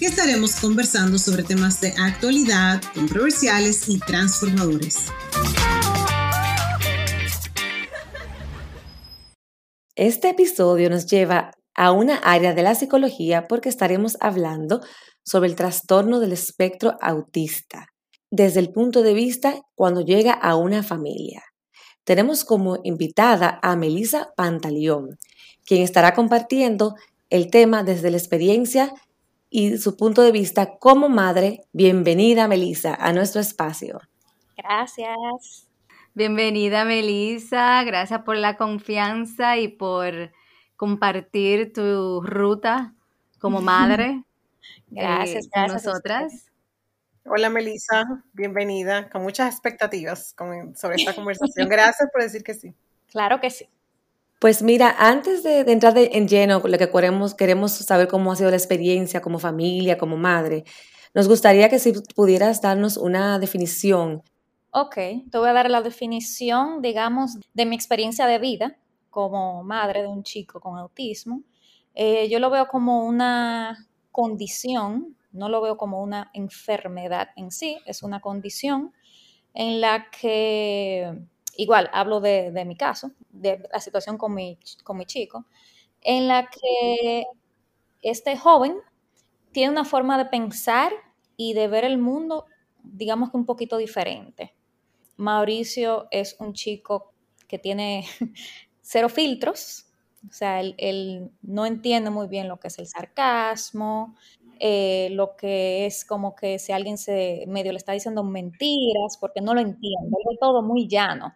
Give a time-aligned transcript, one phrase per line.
[0.00, 4.96] que estaremos conversando sobre temas de actualidad, controversiales y transformadores.
[9.94, 14.80] Este episodio nos lleva a una área de la psicología porque estaremos hablando
[15.22, 17.88] sobre el trastorno del espectro autista
[18.30, 21.42] desde el punto de vista cuando llega a una familia.
[22.04, 25.18] Tenemos como invitada a Melisa Pantaleón,
[25.66, 26.94] quien estará compartiendo
[27.28, 28.94] el tema desde la experiencia
[29.50, 31.64] y su punto de vista como madre.
[31.72, 34.00] Bienvenida, Melissa, a nuestro espacio.
[34.56, 35.68] Gracias.
[36.14, 37.82] Bienvenida, Melissa.
[37.84, 40.32] Gracias por la confianza y por
[40.76, 42.94] compartir tu ruta
[43.40, 44.22] como madre.
[44.88, 46.46] gracias, eh, con nosotras.
[47.26, 50.34] Hola Melissa, bienvenida, con muchas expectativas
[50.74, 51.68] sobre esta conversación.
[51.68, 52.74] Gracias por decir que sí.
[53.08, 53.68] Claro que sí.
[54.40, 58.48] Pues mira, antes de, entrar en lleno lo que queremos, queremos saber cómo ha sido
[58.48, 60.64] la experiencia como familia, como madre,
[61.12, 64.22] nos gustaría que si pudieras darnos una definición.
[64.70, 64.94] Ok,
[65.30, 68.78] te voy a dar la definición, digamos, de mi experiencia de vida
[69.10, 71.42] como madre de un chico con autismo.
[71.94, 77.76] Eh, yo lo veo como una condición, no lo veo como una enfermedad en sí,
[77.84, 78.94] es una condición
[79.52, 81.12] en la que
[81.60, 85.46] igual hablo de, mi caso, de la situación con mi, con mi chico,
[86.00, 87.24] en la que
[88.00, 88.76] este joven
[89.52, 90.90] tiene una forma de pensar
[91.36, 92.46] y de ver el mundo,
[92.82, 94.54] digamos que un poquito diferente.
[95.18, 97.12] Mauricio es un chico
[97.46, 98.06] que tiene
[98.80, 99.86] cero filtros,
[100.26, 104.14] o sea, él, no entiende muy bien lo que es el sarcasmo,
[104.60, 109.42] eh, lo que es como que si alguien se medio le está diciendo mentiras, porque
[109.42, 111.34] no lo entiende, es todo muy llano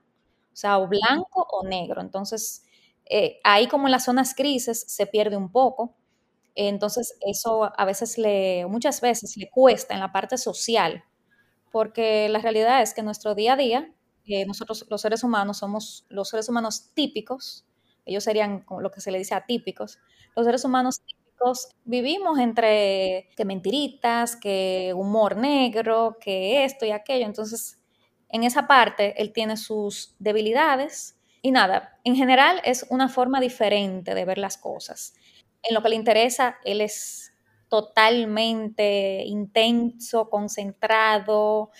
[0.55, 2.01] o sea, o blanco o negro.
[2.01, 2.65] Entonces,
[3.07, 5.97] eh, ahí como en las zonas grises se pierde un poco.
[6.55, 11.05] Entonces, eso a veces le, muchas veces le cuesta en la parte social,
[11.73, 13.95] porque la realidad es que en nuestro día a día,
[14.27, 17.67] eh, nosotros los seres humanos somos los seres humanos típicos,
[18.07, 19.99] ellos serían lo que se le dice atípicos,
[20.37, 27.27] los seres humanos típicos vivimos entre que mentiritas, que humor negro, que esto y aquello,
[27.27, 27.81] entonces
[28.35, 34.13] en esa parte él tiene sus debilidades y nada, en general es una forma diferente
[34.13, 35.15] de ver las cosas.
[35.63, 37.33] En lo que le interesa, él es
[37.69, 41.71] totalmente intenso, concentrado,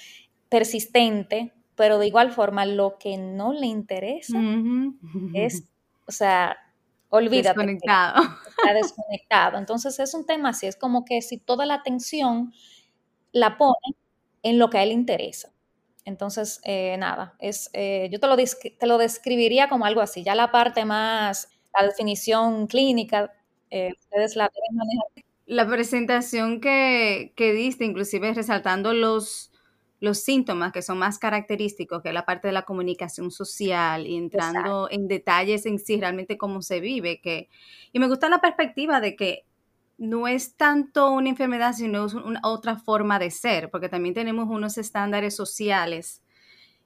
[0.49, 4.39] persistente, pero de igual forma lo que no le interesa
[5.33, 5.65] es,
[6.07, 6.57] o sea,
[7.09, 7.59] olvídate.
[7.59, 8.23] Desconectado.
[8.47, 9.59] Está desconectado.
[9.59, 12.53] Entonces es un tema así, es como que si toda la atención
[13.33, 13.97] la pone
[14.45, 15.54] en lo que a él le interesa.
[16.05, 20.23] Entonces, eh, nada, es, eh, yo te lo, te lo describiría como algo así.
[20.23, 21.49] Ya la parte más,
[21.79, 23.33] la definición clínica,
[23.71, 25.25] eh, ustedes la deben manejar.
[25.47, 29.53] La presentación que, que diste, inclusive resaltando los,
[30.01, 34.89] los síntomas que son más característicos, que la parte de la comunicación social y entrando
[34.91, 37.21] en detalles en sí, realmente cómo se vive.
[37.21, 37.49] Que,
[37.93, 39.45] y me gusta la perspectiva de que
[39.99, 44.49] no es tanto una enfermedad, sino es una otra forma de ser, porque también tenemos
[44.49, 46.23] unos estándares sociales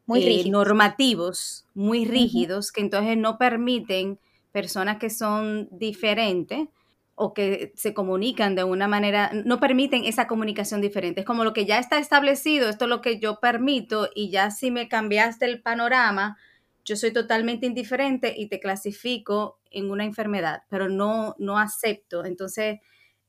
[0.07, 4.19] muy eh, normativos, muy rígidos, que entonces no permiten
[4.53, 6.69] personas que son diferentes
[7.15, 11.21] o que se comunican de una manera, no permiten esa comunicación diferente.
[11.21, 14.51] Es como lo que ya está establecido, esto es lo que yo permito y ya
[14.51, 16.39] si me cambiaste el panorama,
[16.85, 22.25] yo soy totalmente indiferente y te clasifico en una enfermedad, pero no, no acepto.
[22.25, 22.79] Entonces,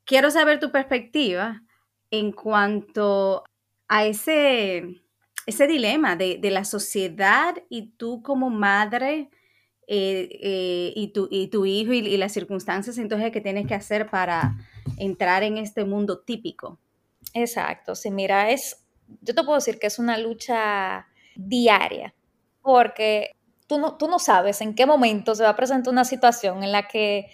[0.09, 1.61] quiero saber tu perspectiva
[2.09, 3.43] en cuanto
[3.87, 5.03] a ese,
[5.45, 9.29] ese dilema de, la sociedad y tú como madre
[9.87, 14.09] eh, eh, y, tu, y tu hijo y, las circunstancias entonces que tienes que hacer
[14.09, 14.57] para
[14.97, 16.79] entrar en este mundo típico.
[17.35, 18.83] Exacto, sí, mira, es,
[19.21, 22.15] yo te puedo decir que es una lucha diaria,
[22.63, 23.35] porque
[23.67, 26.71] tú no, tú no sabes en qué momento se va a presentar una situación en
[26.71, 27.27] la que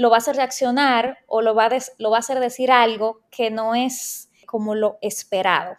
[0.00, 3.20] lo va a hacer reaccionar o lo va a, lo va a hacer decir algo
[3.30, 5.76] que no es como lo esperado.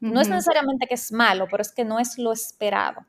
[0.00, 3.04] No es necesariamente que es malo, pero es que no es lo esperado.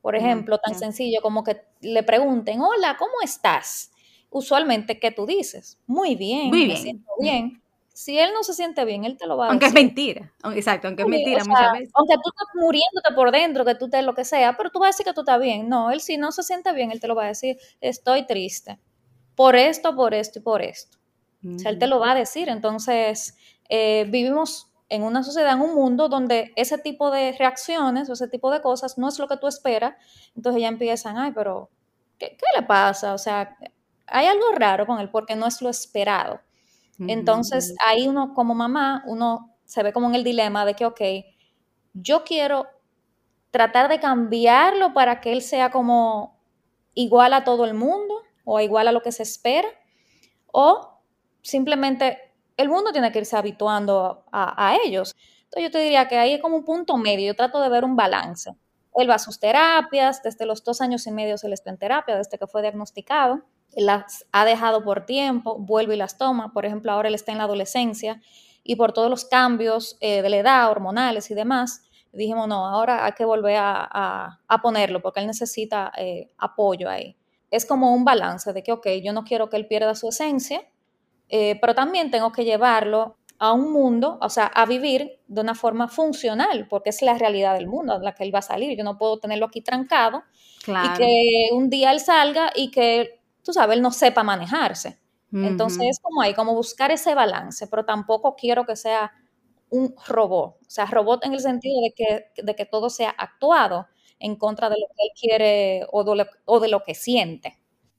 [0.00, 3.92] Por ejemplo, tan sencillo como que le pregunten, hola, ¿cómo estás?
[4.28, 5.78] Usualmente, ¿qué tú dices?
[5.86, 7.62] Muy bien, Muy me siento bien.
[7.92, 9.86] si él no se siente bien, él te lo va a Aunque es decir.
[9.86, 10.32] mentira.
[10.42, 11.90] Aunque- Exacto, aunque es mentira muchas sea, veces.
[11.94, 14.88] Aunque tú estés muriéndote por dentro, que tú te lo que sea, pero tú vas
[14.88, 15.68] a decir que tú estás bien.
[15.68, 18.80] No, él si no se siente bien, él te lo va a decir, estoy triste.
[19.34, 20.98] Por esto, por esto y por esto.
[21.44, 22.48] O sea, él te lo va a decir.
[22.48, 23.36] Entonces,
[23.68, 28.28] eh, vivimos en una sociedad, en un mundo donde ese tipo de reacciones o ese
[28.28, 29.94] tipo de cosas no es lo que tú esperas.
[30.36, 31.70] Entonces ya empiezan, ay, pero
[32.18, 33.14] ¿qué, qué le pasa?
[33.14, 33.56] O sea,
[34.06, 36.40] hay algo raro con él porque no es lo esperado.
[37.08, 41.00] Entonces, ahí uno como mamá, uno se ve como en el dilema de que, ok,
[41.94, 42.66] yo quiero
[43.50, 46.38] tratar de cambiarlo para que él sea como
[46.94, 49.68] igual a todo el mundo o igual a lo que se espera,
[50.52, 51.00] o
[51.42, 52.18] simplemente
[52.56, 55.14] el mundo tiene que irse habituando a, ellos.
[55.44, 57.84] Entonces yo te diría que ahí es como un punto medio, yo trato de ver
[57.84, 58.54] un balance.
[58.94, 62.16] Él va a sus terapias, desde los dos años y medio él está en terapia,
[62.16, 63.42] desde que fue diagnosticado,
[63.74, 67.38] las ha dejado por tiempo, vuelve y las toma, por ejemplo, ahora él está en
[67.38, 68.20] la adolescencia
[68.62, 73.06] y por todos los cambios eh, de la edad, hormonales y demás, dijimos, no, ahora
[73.06, 77.16] hay que volver a, a- a ponerlo porque él necesita eh, apoyo ahí.
[77.52, 80.62] Es como un balance de que, ok, yo no quiero que él pierda su esencia,
[81.28, 85.54] eh, pero también tengo que llevarlo a un mundo, o sea, a vivir de una
[85.54, 88.76] forma funcional, porque es la realidad del mundo en la que él va a salir.
[88.78, 90.22] Yo no puedo tenerlo aquí trancado
[90.64, 90.94] Claro.
[90.94, 94.98] y que un día él salga y que, tú sabes, él no sepa manejarse.
[95.32, 99.10] Entonces es como ahí, como buscar ese balance, pero tampoco quiero que sea
[99.70, 103.86] un robot, o sea, robot en el sentido de que, de que todo sea actuado
[104.22, 107.58] en contra de lo que él quiere o de lo, o de lo que siente.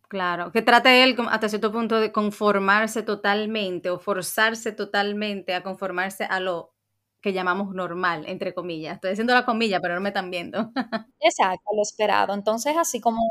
[0.10, 6.26] Claro, que trate él hasta cierto punto de conformarse totalmente o forzarse totalmente a conformarse
[6.26, 6.72] a lo
[7.20, 8.96] que llamamos normal, entre comillas.
[8.96, 10.72] Estoy diciendo la comilla, pero no me están viendo.
[11.20, 12.34] Exacto, lo esperado.
[12.34, 13.24] Entonces, así como,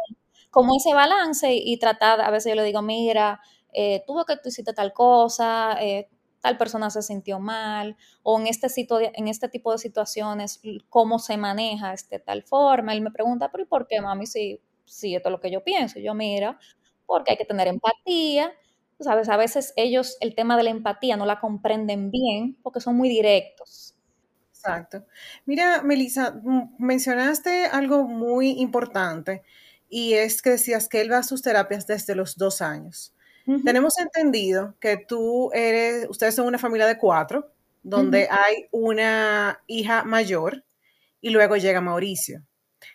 [0.50, 3.40] como ese balance y, y tratar, a veces yo le digo, mira,
[3.72, 6.08] eh, tuvo que tú hiciste tal cosa, eh,
[6.42, 10.60] tal persona se sintió mal, o en este, este tipo de situaciones,
[10.90, 12.92] cómo se maneja este tal forma.
[12.92, 14.26] Él me pregunta, pero ¿y por qué, mami?
[14.26, 16.00] Si, si esto es lo que yo pienso.
[16.00, 16.58] Yo, mira,
[17.06, 18.52] porque hay que tener empatía.
[19.00, 22.96] Sabes, a veces ellos el tema de la empatía no la comprenden bien porque son
[22.96, 23.94] muy directos.
[24.50, 25.04] Exacto.
[25.46, 29.42] Mira, Melissa, mm, mencionaste algo muy importante
[29.88, 33.12] y es que decías que él va a sus terapias desde los dos años.
[33.64, 37.50] Tenemos entendido que tú eres, ustedes son una familia de cuatro,
[37.82, 40.64] donde hay una hija mayor
[41.20, 42.42] y luego llega Mauricio.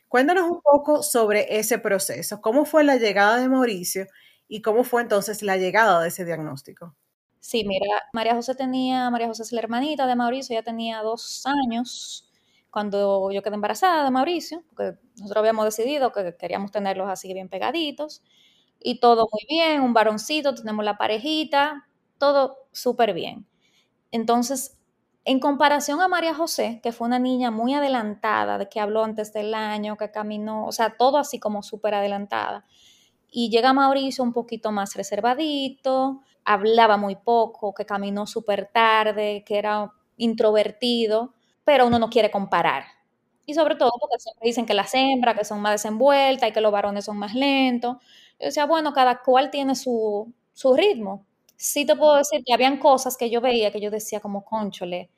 [0.08, 2.42] Cuéntanos un poco sobre ese proceso.
[2.42, 4.08] ¿Cómo fue la llegada de Mauricio
[4.48, 6.96] y cómo fue entonces la llegada de ese diagnóstico?
[7.40, 11.46] Sí, mira, María José tenía, María José es la hermanita de Mauricio, ella tenía dos
[11.46, 12.30] años
[12.70, 17.50] cuando yo quedé embarazada de Mauricio, porque nosotros habíamos decidido que queríamos tenerlos así bien
[17.50, 18.22] pegaditos,
[18.90, 21.88] y todo muy bien, un varoncito, tenemos la parejita,
[22.18, 23.46] todo súper bien.
[24.12, 24.78] Entonces,
[25.26, 29.34] en comparación a María José, que fue una niña muy adelantada, de que habló antes
[29.34, 32.66] del año, que caminó, o sea, todo así como súper adelantada.
[33.30, 39.58] Y llega Mauricio un poquito más reservadito, hablaba muy poco, que caminó súper tarde, que
[39.58, 41.34] era introvertido,
[41.66, 42.86] pero uno no quiere comparar.
[43.46, 46.62] Y sobre todo porque siempre dicen que las hembras que son más desenvueltas y que
[46.62, 47.98] los varones son más lentos.
[48.40, 51.26] Yo decía, bueno, cada cual tiene su, su ritmo.
[51.56, 55.10] Sí te puedo decir que habían cosas que yo veía que yo decía como, conchole,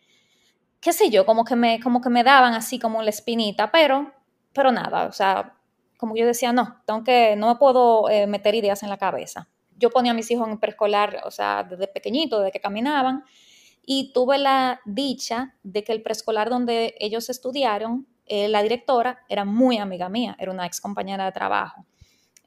[0.80, 4.14] qué sé yo, como que me, como que me daban así como la espinita, pero,
[4.54, 5.56] pero nada, o sea,
[5.98, 9.50] como yo decía, no, tengo que, no me puedo eh, meter ideas en la cabeza.
[9.78, 13.24] Yo ponía a mis hijos en preescolar, o sea, desde pequeñito, desde que caminaban,
[13.86, 19.46] y tuve la dicha de que el preescolar donde ellos estudiaron, eh, la directora era
[19.46, 21.86] muy amiga mía, era una ex compañera de trabajo.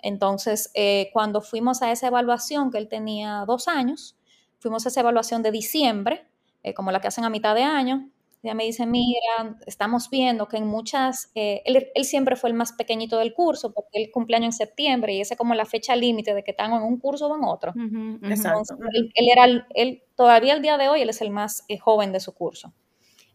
[0.02, 4.16] Entonces, eh, cuando fuimos a esa evaluación, que él tenía dos años,
[4.58, 6.26] fuimos a esa evaluación de diciembre,
[6.62, 8.10] eh, como la que hacen a mitad de año,
[8.42, 12.54] ella me dice, mira, estamos viendo que en muchas, eh, él, él, siempre fue el
[12.54, 15.94] más pequeñito del curso, porque él cumpleaños en septiembre y esa es como la fecha
[15.94, 17.72] límite de que están en un curso o en otro.
[17.76, 18.30] Uh -huh, uh -huh.
[18.30, 18.58] Exacto.
[18.58, 21.78] Entonces, él, él, era, él, todavía el día de hoy, él es el más eh,
[21.78, 22.72] joven de su curso.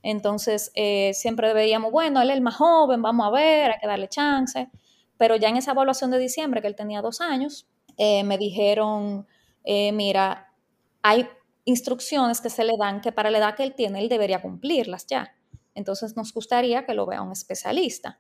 [0.04, 3.88] Entonces, eh, siempre veíamos, bueno, él es el más joven, vamos a ver, hay que
[3.88, 4.70] darle chance.
[5.18, 9.28] Pero ya en esa evaluación de diciembre, que él tenía dos años, eh, me dijeron,
[9.64, 10.54] eh, mira,
[11.02, 11.28] hay
[11.66, 15.06] instrucciones que se le dan que para la edad que él tiene, él debería cumplirlas
[15.08, 15.36] ya.
[15.74, 18.20] Entonces nos gustaría que lo vea un especialista.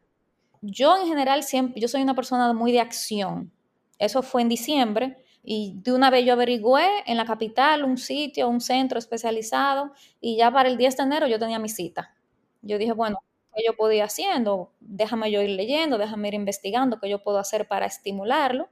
[0.61, 3.51] Yo en general siempre, yo soy una persona muy de acción.
[3.99, 8.49] Eso fue en diciembre y de una vez yo averigüé en la capital un sitio,
[8.49, 12.13] un centro especializado y ya para el 10 de enero yo tenía mi cita.
[12.61, 13.19] Yo dije, bueno,
[13.57, 14.71] ¿qué yo podía haciendo?
[14.79, 18.69] Déjame yo ir leyendo, déjame ir investigando qué yo puedo hacer para estimularlo.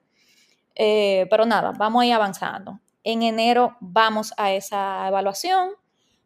[0.75, 2.79] Eh, pero nada, vamos a ir avanzando.
[3.03, 5.71] En enero vamos a esa evaluación,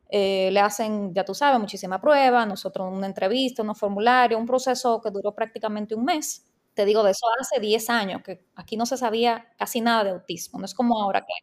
[0.10, 5.00] eh, le hacen, ya tú sabes, muchísima prueba, nosotros una entrevista, unos formularios, un proceso
[5.02, 6.46] que duró prácticamente un mes.
[6.74, 10.10] Te digo, de eso hace 10 años, que aquí no se sabía casi nada de
[10.12, 11.34] autismo, no es como ahora que,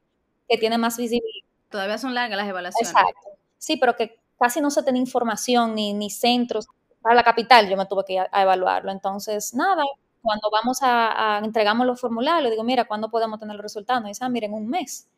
[0.49, 1.47] que tiene más visibilidad.
[1.71, 2.91] Todavía son largas las evaluaciones.
[2.91, 3.31] Exacto.
[3.59, 6.67] Sí, pero que casi no se tenía información ni, ni centros.
[7.07, 8.91] Para la capital yo me tuve que ir a, a evaluarlo.
[8.91, 9.85] Entonces, nada,
[10.23, 14.05] cuando vamos a, a, entregamos los formularios, digo, mira, ¿cuándo podemos tener los resultados?
[14.05, 15.09] Y dice, ah, miren, un mes.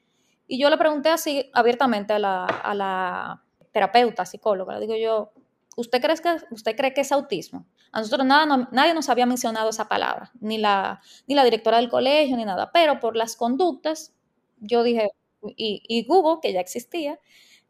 [0.47, 3.43] Y yo le pregunté así abiertamente a la, a la
[3.73, 5.33] terapeuta, psicóloga, le digo yo,
[5.77, 7.67] ¿usted cree, que, ¿usted cree que es autismo?
[7.93, 11.79] A nosotros nada, no, nadie nos había mencionado esa palabra, ni la, ni la directora
[11.79, 14.15] del colegio, ni nada, pero por las conductas,
[14.59, 15.09] yo dije,
[15.57, 17.19] y, y Google, que ya existía,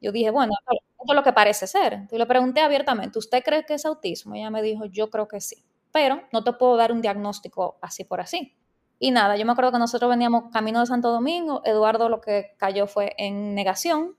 [0.00, 2.06] yo dije, bueno, esto es lo que parece ser.
[2.10, 4.34] Yo le pregunté abiertamente, ¿usted cree que es autismo?
[4.34, 8.04] Ella me dijo, yo creo que sí, pero no te puedo dar un diagnóstico así
[8.04, 8.54] por así.
[8.98, 12.54] Y nada, yo me acuerdo que nosotros veníamos camino de Santo Domingo, Eduardo lo que
[12.58, 14.16] cayó fue en negación,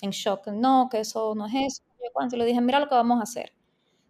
[0.00, 1.82] en shock, no, que eso no es eso.
[2.30, 3.52] Yo le dije, mira lo que vamos a hacer.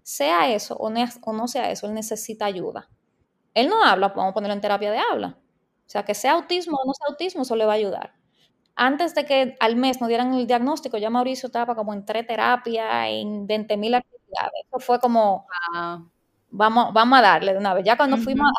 [0.03, 2.89] Sea eso o no sea eso, él necesita ayuda.
[3.55, 5.39] Él no habla, vamos a ponerlo en terapia de habla.
[5.87, 8.15] O sea, que sea autismo o no sea autismo, eso le va a ayudar.
[8.77, 12.27] Antes de que al mes nos dieran el diagnóstico, ya Mauricio estaba como en tres
[12.27, 14.53] terapias, en 20 mil actividades.
[14.67, 16.11] Eso fue como, wow.
[16.51, 17.85] vamos, vamos a darle de una vez.
[17.85, 18.25] Ya cuando uh -huh.
[18.25, 18.51] fuimos,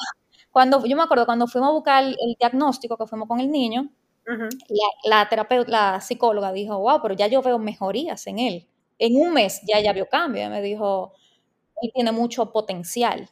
[0.52, 3.52] cuando, yo me acuerdo cuando fuimos a buscar el, el diagnóstico, que fuimos con el
[3.52, 3.90] niño,
[4.28, 4.50] uh -huh.
[4.70, 8.68] la, la terapeuta, la psicóloga dijo, wow, pero ya yo veo mejorías en él.
[8.98, 10.50] En un mes ya ya vio cambio.
[10.50, 11.14] me dijo,
[11.82, 13.30] él tiene mucho potencial.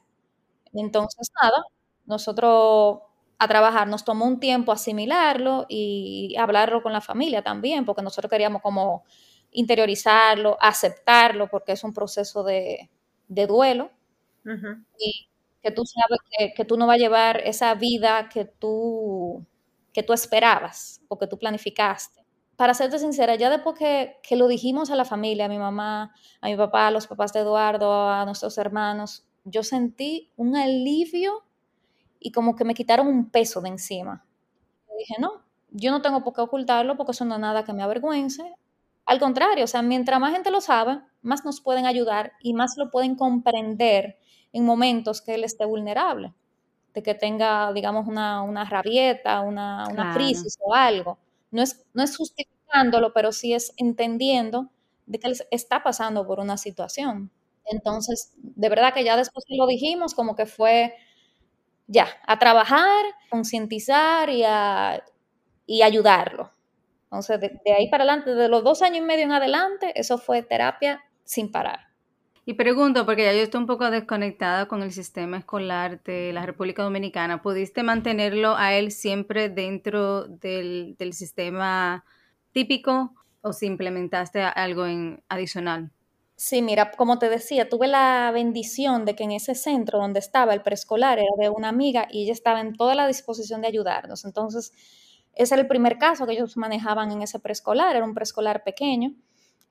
[0.74, 1.64] Entonces, nada,
[2.06, 3.00] nosotros
[3.44, 3.88] a trabajar.
[3.88, 9.04] Nos tomó un tiempo asimilarlo y hablarlo con la familia también, porque nosotros queríamos como
[9.52, 12.90] interiorizarlo, aceptarlo, porque es un proceso de,
[13.28, 13.92] de duelo.
[14.46, 14.86] Uh -huh.
[15.00, 15.30] Y
[15.62, 19.46] que tú sabes que, que, tú no vas a llevar esa vida que tú,
[19.94, 22.26] que tú esperabas o que tú planificaste.
[22.58, 26.14] Para serte sincera, ya después que, que lo dijimos a la familia, a mi mamá,
[26.42, 31.44] a mi papá, a los papás de Eduardo, a nuestros hermanos, yo sentí un alivio
[32.24, 34.26] y como que me quitaron un peso de encima.
[34.98, 37.84] Dije, no, yo no tengo por qué ocultarlo porque eso no es nada que me
[37.84, 38.56] avergüence.
[39.06, 42.78] Al contrario, o sea, mientras más gente lo sabe, más nos pueden ayudar y más
[42.78, 44.18] lo pueden comprender
[44.54, 46.34] en momentos que él esté vulnerable,
[46.94, 50.16] de que tenga, digamos, una, una rabieta, una, una claro.
[50.16, 51.18] crisis o algo.
[51.52, 54.70] No es, no es justificándolo, pero sí es entendiendo
[55.06, 57.30] de que él está pasando por una situación.
[57.66, 60.94] Entonces, de verdad que ya después que lo dijimos, como que fue
[61.94, 65.04] ya, a trabajar, concientizar y, a,
[65.68, 66.52] y ayudarlo.
[67.06, 70.42] Entonces, de, ahí para adelante, de los dos años y medio en adelante, eso fue
[70.42, 71.80] terapia sin parar.
[72.46, 76.46] Y pregunto, porque ya yo estoy un poco desconectada con el sistema escolar de la
[76.46, 82.04] República Dominicana, ¿pudiste mantenerlo a él siempre dentro del, del sistema
[82.52, 85.92] típico o si implementaste algo en adicional?
[86.36, 90.54] Sí, mira, como te decía, tuve la bendición de que en ese centro donde estaba
[90.54, 94.26] el preescolar era de una amiga y ella estaba en toda la disposición de ayudarnos.
[94.26, 94.72] Entonces,
[95.36, 99.14] ese era el primer caso que ellos manejaban en ese preescolar, era un preescolar pequeño.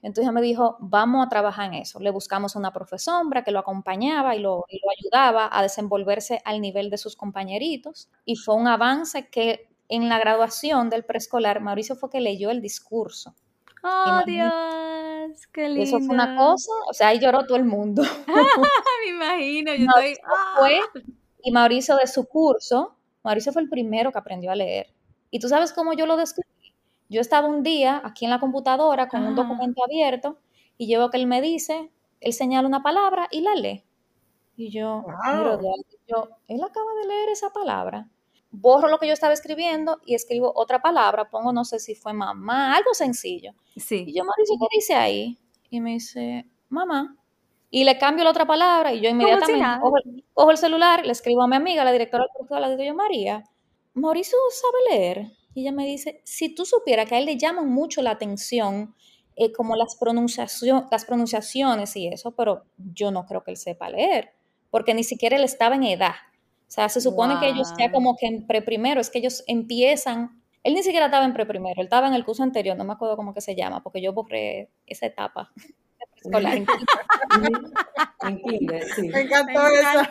[0.02, 2.00] Entonces ella me dijo, vamos a trabajar en eso.
[2.00, 6.60] Le buscamos una profesora que lo acompañaba y lo, y lo ayudaba a desenvolverse al
[6.60, 8.08] nivel de sus compañeritos.
[8.24, 12.60] Y fue un avance que en la graduación del preescolar, Mauricio fue que leyó el
[12.62, 13.34] discurso.
[13.82, 15.46] ¡Oh, Dios!
[15.52, 15.82] ¡Qué lindo!
[15.82, 18.02] Eso fue una cosa, o sea, ahí lloró todo el mundo.
[19.04, 20.80] Me imagino, yo Mauricio estoy...
[20.92, 21.02] Fue,
[21.42, 24.88] y Mauricio de su curso, Mauricio fue el primero que aprendió a leer.
[25.30, 26.48] Y tú sabes cómo yo lo descubrí.
[27.08, 29.28] Yo estaba un día aquí en la computadora con ah.
[29.28, 30.38] un documento abierto
[30.78, 33.84] y veo que él me dice, él señala una palabra y la lee.
[34.56, 35.14] Y yo, wow.
[35.34, 35.60] miro,
[36.06, 38.08] yo, él acaba de leer esa palabra
[38.52, 42.12] borro lo que yo estaba escribiendo y escribo otra palabra, pongo no sé si fue
[42.12, 43.52] mamá, algo sencillo.
[43.76, 44.04] Sí.
[44.06, 45.38] Y yo, Mauricio, ¿qué dice ahí?
[45.70, 47.16] Y me dice, mamá.
[47.70, 49.96] Y le cambio la otra palabra y yo inmediatamente si cojo,
[50.34, 53.44] cojo, el celular, le escribo a mi amiga, la directora del le digo yo, María,
[53.94, 55.32] Mauricio sabe leer.
[55.54, 58.94] Y ella me dice, si tú supieras que a él le llaman mucho la atención
[59.36, 63.88] eh, como las, pronunciación, las pronunciaciones y eso, pero yo no creo que él sepa
[63.88, 64.30] leer,
[64.70, 66.14] porque ni siquiera él estaba en edad.
[66.72, 67.42] O sea, se supone wow.
[67.42, 71.26] que ellos ya como que en preprimero, es que ellos empiezan, él ni siquiera estaba
[71.26, 73.82] en preprimero, él estaba en el curso anterior, no me acuerdo cómo que se llama,
[73.82, 75.52] porque yo borré esa etapa.
[76.16, 76.56] escolar.
[78.22, 79.08] en kinder, sí.
[79.08, 80.02] Me encantó eso.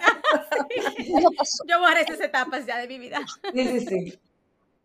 [1.68, 3.20] Yo borré esas etapas ya de mi vida.
[3.53, 4.20] Sí, sí, sí.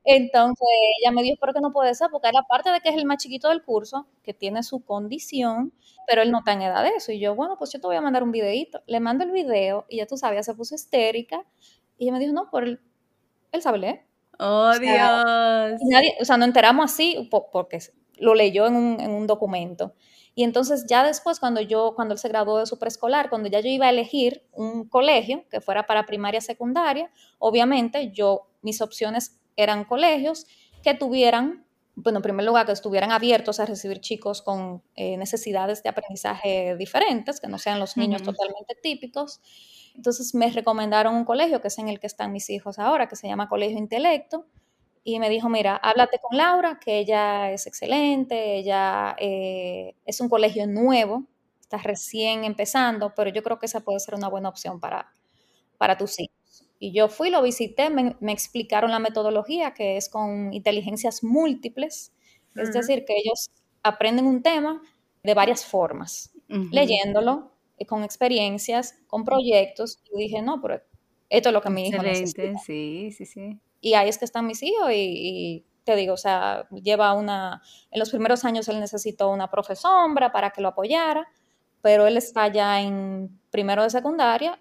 [0.09, 0.69] Entonces
[1.03, 3.07] ella me dijo, pero que no puede ser, porque era parte de que es el
[3.07, 5.73] más chiquito del curso, que tiene su condición,
[6.07, 7.11] pero él no está en edad de eso.
[7.11, 8.81] Y yo, bueno, pues yo te voy a mandar un videito.
[8.87, 11.45] Le mando el video y ya tú sabes, se puso histérica.
[11.99, 12.81] Y ella me dijo, no, por él,
[13.51, 14.07] él sabe leer.
[14.39, 15.81] Oh, Dios.
[15.91, 17.81] Nadie, o sea, nos enteramos así porque
[18.19, 19.93] lo leyó en un, en un documento.
[20.37, 23.59] Y entonces ya después, cuando yo, cuando él se graduó de su preescolar, cuando ya
[23.59, 29.41] yo iba a elegir un colegio que fuera para primaria secundaria, obviamente yo, mis opciones
[29.57, 30.47] eran colegios
[30.83, 35.83] que tuvieran, bueno, en primer lugar, que estuvieran abiertos a recibir chicos con eh, necesidades
[35.83, 39.41] de aprendizaje diferentes, que no sean los niños totalmente típicos.
[39.95, 43.17] Entonces me recomendaron un colegio que es en el que están mis hijos ahora, que
[43.17, 44.47] se llama Colegio Intelecto,
[45.09, 50.29] y me dijo, mira, háblate con Laura, que ella es excelente, ella eh, es un
[50.29, 51.25] colegio nuevo,
[51.61, 55.13] está recién empezando, pero yo creo que esa puede ser una buena opción para,
[55.79, 56.46] para tus hijos.
[56.79, 62.13] Y yo fui, lo visité, me, explicaron la metodología, que es con inteligencias múltiples,
[62.55, 63.51] es decir, que ellos
[63.83, 64.83] aprenden un tema
[65.23, 70.81] de varias formas, leyéndolo, eh, con experiencias, con proyectos, y dije, no, pero
[71.29, 72.59] esto es lo que mi hijo necesita.
[72.59, 73.61] sí, sí, sí.
[73.81, 78.01] Y ahí es que están mis hijos y, te digo, o sea, lleva una, en
[78.01, 81.29] los primeros años él necesitó una profesora para que lo apoyara,
[81.81, 84.61] pero él está ya en primero de secundaria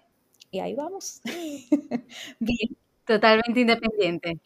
[0.56, 1.20] y ahí vamos.
[2.40, 2.76] Bien.
[3.04, 4.40] Totalmente independiente.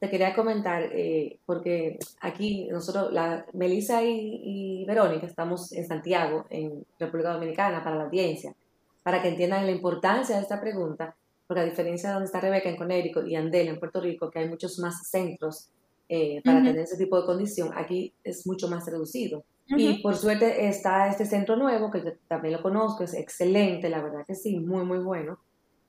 [0.00, 6.44] Te quería comentar, eh, porque aquí nosotros, la, Melissa y, y, Verónica, estamos en Santiago,
[6.50, 8.54] en República Dominicana, para la audiencia,
[9.02, 11.14] para que entiendan la importancia de esta pregunta
[11.46, 14.40] porque a diferencia de donde está Rebeca en Connecticut y Andel en Puerto Rico, que
[14.40, 15.68] hay muchos más centros
[16.08, 19.44] eh, para tener ese tipo de condición, aquí es mucho más reducido.
[19.66, 24.02] Y por suerte está este centro nuevo, que yo también lo conozco, es excelente, la
[24.02, 25.38] verdad que sí, muy, muy bueno.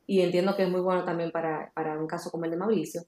[0.07, 3.01] Y entiendo que es muy bueno también para, para un caso como el de Mauricio.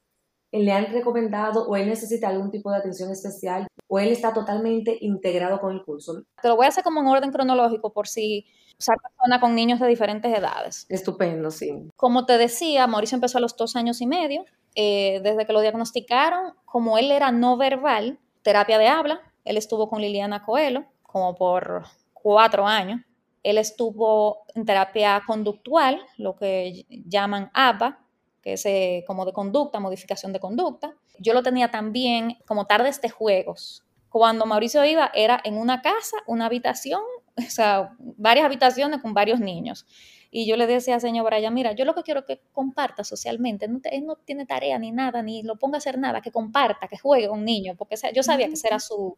[0.52, 4.98] ¿Le han recomendado o él necesita algún tipo de atención especial o él está totalmente
[5.02, 6.24] integrado con el curso?
[6.42, 8.46] Te lo voy a hacer como en orden cronológico por si
[8.80, 10.86] usar persona con niños de diferentes edades.
[10.90, 11.90] Estupendo, sí.
[11.96, 14.46] Como te decía, Mauricio empezó a los dos años y medio.
[14.76, 19.90] Eh, desde que lo diagnosticaron, como él era no verbal, terapia de habla, él estuvo
[19.90, 23.02] con Liliana Coelho como por cuatro años.
[23.44, 28.00] Él estuvo en terapia conductual, lo que llaman ABA,
[28.42, 30.94] que es eh, como de conducta, modificación de conducta.
[31.20, 33.84] Yo lo tenía también como tardes de juegos.
[34.10, 37.02] Cuando Mauricio iba, era en una casa, una habitación
[37.48, 39.86] o sea, varias habitaciones con varios niños.
[40.30, 43.68] Y yo le decía a señor Brian, mira, yo lo que quiero que comparta socialmente,
[43.68, 46.88] no, él no tiene tarea ni nada, ni lo ponga a hacer nada, que comparta,
[46.88, 49.18] que juegue con un niño, porque yo sabía que esa era su,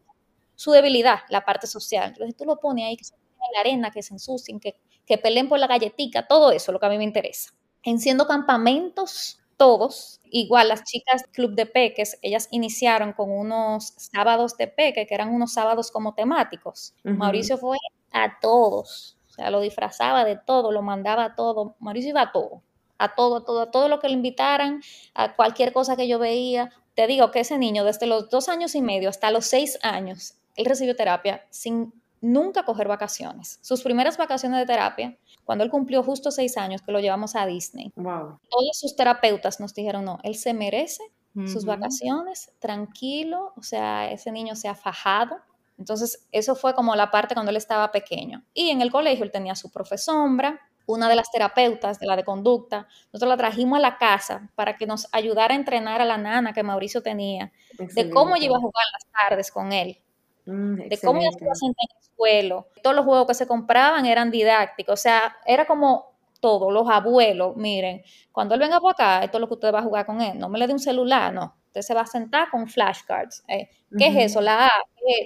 [0.60, 2.10] su debilidad, la parte social.
[2.10, 5.18] Entonces tú lo pones ahí, que se en la arena, que se ensucien, que, que
[5.18, 7.54] peleen por la galletica, todo eso, lo que a mí me interesa.
[7.82, 14.68] Enciendo campamentos, todos, igual las chicas Club de Peques, ellas iniciaron con unos sábados de
[14.68, 16.94] peque, que eran unos sábados como temáticos.
[17.04, 17.78] Mauricio fue
[18.12, 19.18] a todos.
[19.30, 21.78] O sea, lo disfrazaba de todo, lo mandaba a todo.
[21.80, 22.64] Mauricio iba a todo,
[22.98, 24.82] a todo, a todo, a todo lo que le invitaran,
[25.14, 26.70] a cualquier cosa que yo veía.
[26.96, 30.36] Te digo que ese niño, desde los dos años y medio hasta los seis años,
[30.56, 33.60] él recibió terapia sin nunca coger vacaciones.
[33.62, 37.46] Sus primeras vacaciones de terapia, cuando él cumplió justo seis años, que lo llevamos a
[37.46, 37.92] Disney.
[37.96, 41.04] Todos sus terapeutas nos dijeron, no, él se merece
[41.46, 45.38] sus vacaciones, tranquilo, o sea, ese niño se ha fajado,
[45.80, 48.44] entonces, eso fue como la parte cuando él estaba pequeño.
[48.54, 52.26] Y en el colegio él tenía su profesombra, una de las terapeutas de la de
[52.26, 52.88] conducta.
[53.14, 56.52] Nosotros la trajimos a la casa para que nos ayudara a entrenar a la nana
[56.52, 60.02] que Mauricio tenía, de cómo iba a jugar las tardes con él,
[60.50, 62.68] mm, de cómo iba a sentar en el suelo.
[62.84, 66.10] Todos los juegos que se compraban eran didácticos, o sea, era como
[66.40, 69.80] todo, los abuelos, miren, cuando él venga por acá, esto es lo que usted va
[69.80, 72.08] a jugar con él, no me le dé un celular, no, usted se va a
[72.08, 73.44] sentar con flashcards.
[73.48, 74.42] Eh, ¿Qué es eso?
[74.42, 74.72] La A,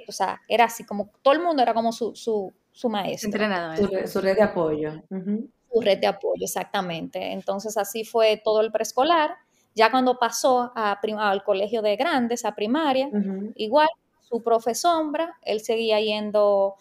[0.07, 3.27] o sea, era así como todo el mundo era como su, su, su maestro.
[3.27, 4.07] Entrenador.
[4.07, 5.03] Su, red de apoyo.
[5.09, 7.31] Su red de apoyo, exactamente.
[7.31, 9.35] Entonces así fue todo el preescolar.
[9.75, 13.09] Ya cuando pasó a al colegio de grandes, a primaria,
[13.55, 13.89] igual
[14.23, 16.75] su profesombra, él seguía yendo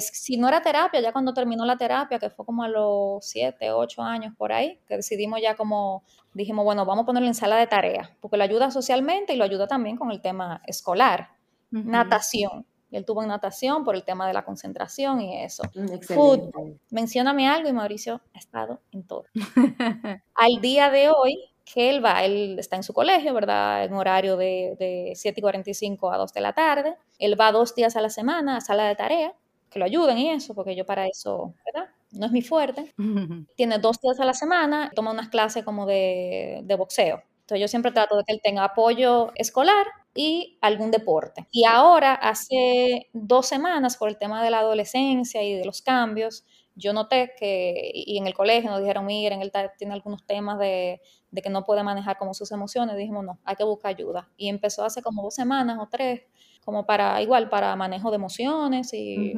[0.00, 3.70] si no era terapia, ya cuando terminó la terapia, que fue como a los 7,
[3.72, 7.56] 8 años por ahí, que decidimos ya como, dijimos, bueno, vamos a ponerle en sala
[7.56, 11.30] de tarea, porque lo ayuda socialmente y lo ayuda también con el tema escolar.
[11.70, 12.64] Natación.
[12.90, 15.62] Él tuvo en natación por el tema de la concentración y eso.
[15.74, 16.80] Mm, Fútbol.
[16.90, 19.26] Mencióname algo y Mauricio ha estado en todo.
[20.34, 21.36] Al día de hoy,
[21.72, 23.84] que él va, él está en su colegio, ¿verdad?
[23.84, 26.96] En horario de, de 7 y 45 a 2 de la tarde.
[27.18, 29.34] Él va dos días a la semana a sala de tarea
[29.70, 31.90] que lo ayuden y eso, porque yo para eso, ¿verdad?
[32.12, 32.94] No es mi fuerte.
[33.56, 37.22] Tiene dos días a la semana, toma unas clases como de, de boxeo.
[37.40, 41.46] Entonces yo siempre trato de que él tenga apoyo escolar y algún deporte.
[41.50, 46.44] Y ahora, hace dos semanas, por el tema de la adolescencia y de los cambios,
[46.78, 51.00] yo noté que, y en el colegio nos dijeron, miren, él tiene algunos temas de,
[51.42, 54.28] que no puede manejar como sus emociones, dijimos, no, hay que buscar ayuda.
[54.36, 56.22] Y empezó hace como dos semanas o tres,
[56.64, 59.32] como para, igual, para manejo de emociones y...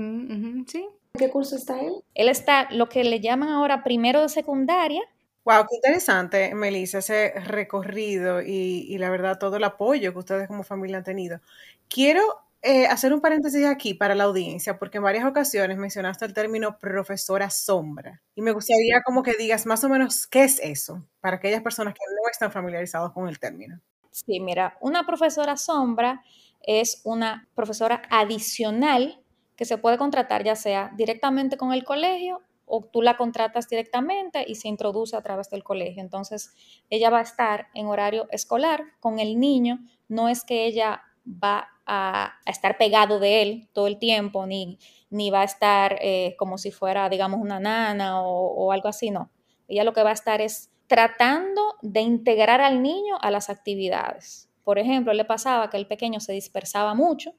[0.66, 0.86] ¿Sí?
[1.18, 1.94] ¿Qué curso está él?
[2.14, 5.00] Él está, lo que le llaman ahora primero de secundaria.
[5.44, 10.46] Wow, qué interesante, Melissa, ese recorrido y, y la verdad todo el apoyo que ustedes
[10.46, 11.40] como familia han tenido.
[11.88, 12.22] Quiero
[12.62, 16.78] eh, hacer un paréntesis aquí para la audiencia, porque en varias ocasiones mencionaste el término
[16.78, 18.22] profesora sombra.
[18.34, 21.94] Y me gustaría como que digas más o menos qué es eso, para aquellas personas
[21.94, 23.80] que no están familiarizados con el término.
[24.10, 26.22] Sí, mira, una profesora sombra
[26.62, 29.22] es una profesora adicional
[29.56, 34.44] que se puede contratar ya sea directamente con el colegio o tú la contratas directamente
[34.46, 36.02] y se introduce a través del colegio.
[36.02, 36.52] Entonces,
[36.88, 41.68] ella va a estar en horario escolar con el niño, no es que ella va
[41.92, 44.78] a, estar pegado de él todo el tiempo, ni,
[45.10, 49.30] ni va a estar eh, como si fuera, digamos, una nana o, algo así, no.
[49.66, 54.48] Ella lo que va a estar es tratando de integrar al niño a las actividades.
[54.62, 57.34] Por ejemplo, le pasaba que el pequeño se dispersaba mucho,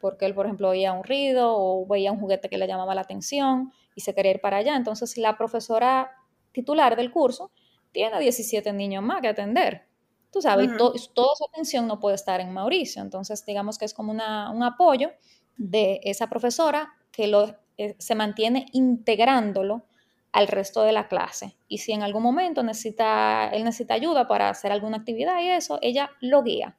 [0.00, 3.00] porque él, por ejemplo, oía un ruido o veía un juguete que le llamaba la
[3.00, 4.76] atención y se quería ir para allá.
[4.76, 6.12] Entonces, la profesora
[6.52, 7.50] titular del curso
[7.90, 9.86] tiene 17 niños más que atender
[10.30, 13.02] tú sabes, toda su atención no puede estar en Mauricio.
[13.02, 15.10] Entonces, digamos que es como una, un apoyo
[15.56, 19.86] de esa profesora que lo, eh, se mantiene integrándolo
[20.32, 21.56] al resto de la clase.
[21.68, 25.78] Y si en algún momento necesita, él necesita ayuda para hacer alguna actividad y eso,
[25.80, 26.76] ella lo guía.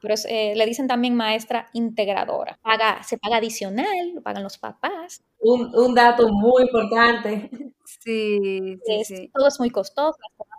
[0.00, 2.58] Pero eh, le dicen también maestra integradora.
[2.62, 5.24] Paga, se paga adicional, lo pagan los papás.
[5.40, 7.50] Un, un dato muy importante.
[8.00, 9.30] Sí, sí, sí.
[9.34, 10.18] Todo es muy costoso,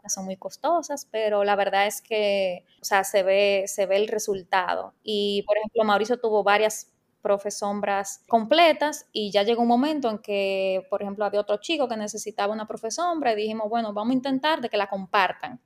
[0.10, 4.08] son muy costosas, pero la verdad es que, o sea, se ve, se ve el
[4.08, 4.94] resultado.
[5.04, 6.92] Y, por ejemplo, Mauricio tuvo varias
[7.22, 11.98] profesombras completas y ya llegó un momento en que, por ejemplo, había otro chico que
[11.98, 15.60] necesitaba una profesombra y dijimos, bueno, vamos a intentar de que la compartan.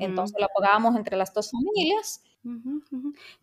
[0.00, 2.22] Entonces la pagamos entre las dos familias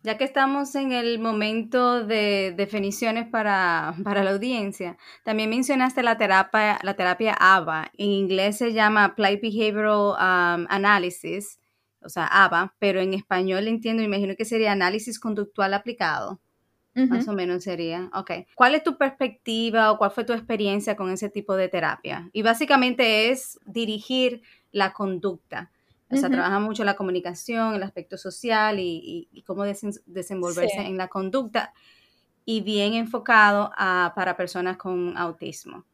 [0.02, 6.78] ya que estamos en el momento de definiciones para, la audiencia, también mencionaste la terapia,
[6.82, 7.90] la terapia ABA.
[7.96, 11.58] En inglés se llama Applied Behavioral um, Analysis,
[12.02, 16.40] o sea, ABA, pero en español entiendo, imagino que sería análisis conductual aplicado.
[16.96, 18.08] Más o menos sería.
[18.14, 18.30] Ok.
[18.54, 22.30] ¿Cuál es tu perspectiva o cuál fue tu experiencia con ese tipo de terapia?
[22.32, 25.72] Y básicamente es dirigir la conducta.
[26.10, 31.72] O sea, trabaja mucho la comunicación, el aspecto social y, cómo desenvolverse en la conducta
[32.44, 35.84] y bien enfocado a, para personas con autismo.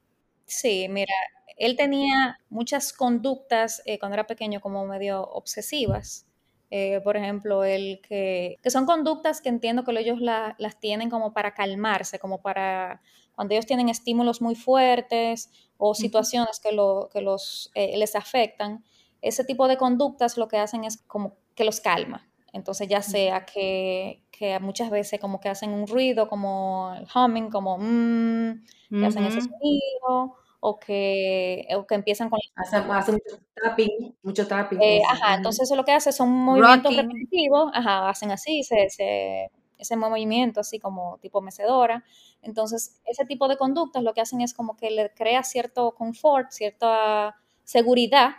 [0.47, 1.15] Sí, mira,
[1.57, 6.27] él tenía muchas conductas eh, cuando era pequeño como medio obsesivas.
[6.73, 11.33] Eh, por ejemplo, el que, que, son conductas que entiendo que ellos las tienen como
[11.33, 13.01] para calmarse, como para
[13.35, 18.85] cuando ellos tienen estímulos muy fuertes o situaciones que, lo, que los, eh, les afectan
[19.23, 22.27] ese tipo de conductas lo que hacen es como que los calma.
[22.53, 24.23] Entonces ya sea que,
[24.61, 29.43] muchas veces como que hacen un ruido como el humming, como mmm, que hacen ese
[29.43, 32.41] sonido, o que, que empiezan con...
[32.57, 34.83] Hacen, mucho tapping, mucho tapping.
[34.83, 40.61] Eh, ajá, entonces eso lo que hace son movimientos repetitivos, ajá, hacen así, ese movimiento
[40.61, 42.05] así como tipo mecedora.
[42.43, 46.51] Entonces, ese tipo de conductas lo que hacen es como que le crea cierto confort,
[46.51, 48.31] cierta seguridad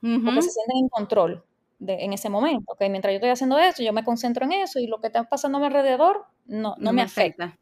[0.00, 1.44] porque se sienten en control
[1.78, 2.74] de, en ese momento.
[2.78, 5.24] que Mientras yo estoy haciendo eso, yo me concentro en eso y lo que está
[5.24, 7.58] pasando a mi alrededor no, no, me, afecta.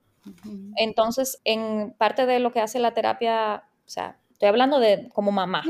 [0.76, 5.32] Entonces, en parte de lo que hace la terapia, o sea, estoy hablando de como
[5.32, 5.64] mamá.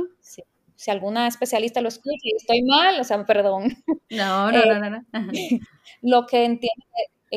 [0.77, 3.77] Si alguna especialista lo escucha y estoy mal, o sea, perdón.
[4.11, 5.05] No, no, no, no.
[6.03, 6.85] Lo que entiende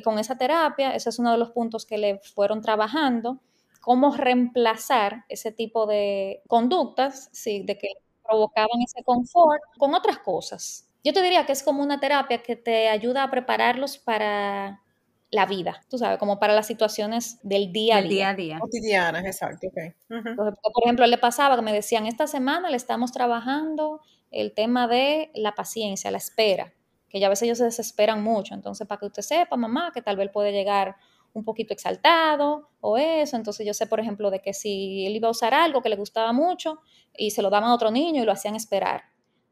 [0.04, 3.40] con esa terapia, ese es uno de los puntos que le fueron trabajando,
[3.82, 7.88] cómo reemplazar ese tipo de conductas, sí, de que
[8.28, 10.88] provocaban ese confort con otras cosas.
[11.04, 14.82] Yo te diría que es como una terapia que te ayuda a prepararlos para
[15.30, 18.10] la vida, tú sabes, como para las situaciones del día a día.
[18.10, 18.60] día, a día.
[18.60, 19.68] Cotidianas, exacto.
[20.08, 25.32] por ejemplo, le pasaba que me decían, esta semana le estamos trabajando el tema de
[25.36, 26.74] la paciencia, la espera,
[27.10, 28.54] que ya a veces ellos se desesperan mucho.
[28.54, 30.96] Entonces, para que usted sepa, mamá, que tal vez puede llegar
[31.38, 33.36] un poquito exaltado o eso.
[33.36, 35.96] Entonces yo sé, por ejemplo, de que si él iba a usar algo que le
[35.96, 36.80] gustaba mucho
[37.16, 39.02] y se lo daban a otro niño y lo hacían esperar.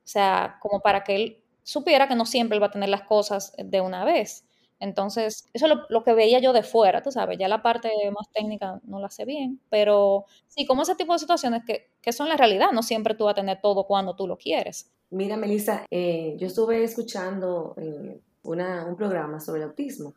[0.04, 3.04] O sea, como para que él supiera que no siempre él va a tener las
[3.04, 4.46] cosas de una vez.
[4.80, 8.30] Entonces, eso es lo, que veía yo de fuera, tú sabes, ya la parte más
[8.32, 12.28] técnica no la sé bien, pero sí, como ese tipo de situaciones que, que son
[12.28, 14.92] la realidad, no siempre tú vas a tener todo cuando tú lo quieres.
[15.12, 20.14] Mira, Melissa, eh, yo estuve escuchando eh, una, un programa sobre el autismo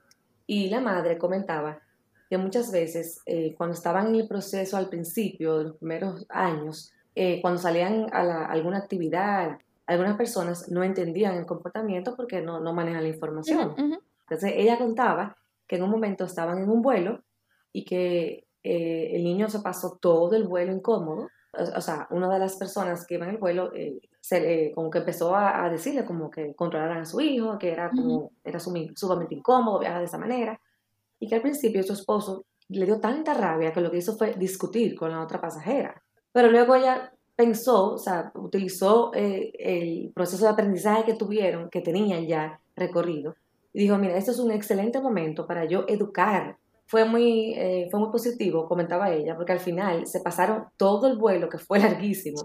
[0.48, 1.78] y la madre comentaba
[2.30, 6.90] que muchas veces eh, cuando estaban en el proceso al principio, de los primeros años,
[7.14, 12.72] eh, cuando salían a, alguna actividad, algunas personas no entendían el comportamiento porque no, no
[12.72, 13.74] manejan la información.
[14.22, 17.22] Entonces ella contaba que en un momento estaban en un vuelo
[17.72, 21.28] y que eh, el niño se pasó todo el vuelo incómodo.
[21.52, 24.98] O, sea, una de las personas que iba en el vuelo eh, se, como que
[24.98, 29.78] empezó a, decirle como que controlaran a su hijo, que era como, era sumamente incómodo
[29.78, 30.60] viajar de esa manera.
[31.18, 34.34] Y que al principio su esposo le dio tanta rabia que lo que hizo fue
[34.34, 36.02] discutir con la otra pasajera.
[36.30, 41.80] Pero luego ella pensó, o sea, utilizó eh, el proceso de aprendizaje que tuvieron, que
[41.80, 43.34] tenían ya recorrido,
[43.72, 46.58] y dijo, mira, este es un excelente momento para yo educar.
[46.86, 51.16] Fue muy, eh, fue muy positivo, comentaba ella, porque al final se pasaron todo el
[51.16, 52.42] vuelo, que fue larguísimo,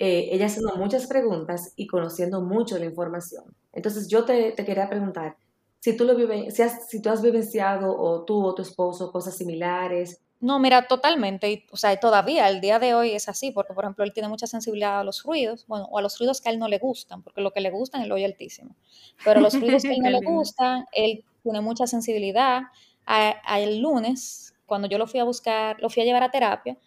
[0.00, 3.44] eh, ella haciendo muchas preguntas y conociendo mucho la información.
[3.72, 5.36] Entonces yo te, te quería preguntar,
[5.78, 9.12] si tú, lo vive, si, has, si tú has vivenciado o tú o tu esposo
[9.12, 11.66] cosas similares, no, mira, totalmente.
[11.70, 14.46] o sea, todavía el día de hoy es así, porque por ejemplo él tiene mucha
[14.46, 17.22] sensibilidad a los ruidos, bueno, o a los ruidos que a él no le gustan,
[17.22, 18.74] porque lo que le gustan el oye altísimo.
[19.22, 22.62] Pero los ruidos que a él no le gustan, él tiene mucha sensibilidad.
[23.04, 26.78] A, el lunes, cuando yo lo fui a buscar, lo fui a llevar a terapia,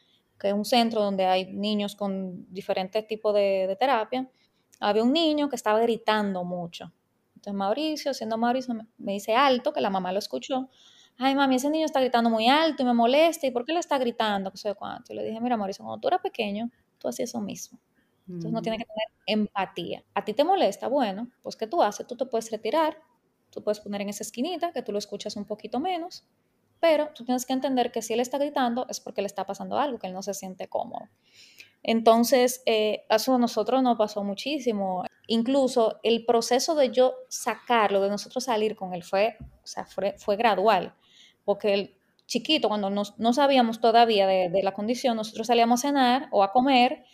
[0.44, 4.30] que es un centro donde hay niños con diferentes tipos de, de terapia,
[4.80, 6.92] había un niño que estaba gritando mucho.
[7.36, 10.70] Entonces Mauricio, siendo Mauricio, me dice alto, que la mamá lo escuchó
[11.18, 13.80] ay mami, ese niño está gritando muy alto y me molesta, ¿y por qué le
[13.80, 14.52] está gritando?
[14.52, 15.14] ¿Qué sé cuánto?
[15.14, 17.80] Y le dije, mira Mauricio, cuando tú eras pequeño, tú hacías eso mismo.
[18.28, 20.04] Entonces no tienes que tener empatía.
[20.14, 20.88] ¿A ti te molesta?
[20.88, 22.08] Bueno, pues ¿qué tú haces?
[22.08, 22.98] Tú te puedes retirar,
[23.50, 26.24] tú puedes poner en esa esquinita, que tú lo escuchas un poquito menos,
[26.84, 29.80] pero tú tienes que entender que si él está gritando es porque le está pasando
[29.80, 31.08] algo, que él no se siente cómodo.
[31.82, 35.06] Entonces, eh, eso a nosotros nos pasó muchísimo.
[35.28, 40.16] Incluso el proceso de yo sacarlo, de nosotros salir con él, fue, o sea, fue,
[40.18, 40.94] fue gradual
[41.46, 46.44] porque el chiquito, cuando no sabíamos todavía de, la condición, nosotros salíamos a cenar o
[46.44, 47.06] a comer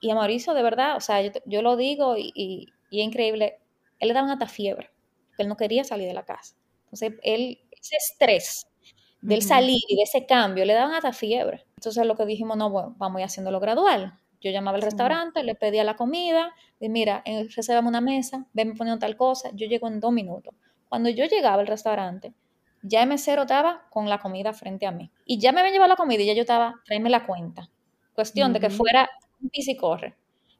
[0.00, 3.58] y a Mauricio, de verdad, o sea, yo, lo digo y, es increíble,
[3.98, 4.90] él le daba una fiebre,
[5.36, 6.56] él no quería salir de la casa.
[6.84, 8.67] Entonces, él, ese estrés
[9.20, 11.66] del salir y de ese cambio, le daban hasta fiebre.
[11.76, 14.18] Entonces, lo que dijimos, no, bueno, vamos a ir haciéndolo gradual.
[14.40, 17.24] Yo llamaba al restaurante, le pedía la comida, y mira,
[17.56, 20.54] reservamos una mesa, ven poniendo tal cosa, yo llego en dos minutos.
[20.88, 22.32] Cuando yo llegaba al restaurante,
[22.82, 25.10] ya el mesero estaba con la comida frente a mí.
[25.24, 27.68] Y ya me habían llevado la comida y ya yo estaba, tráeme la cuenta.
[28.14, 29.08] Cuestión de que fuera
[29.42, 30.16] un pis y corre.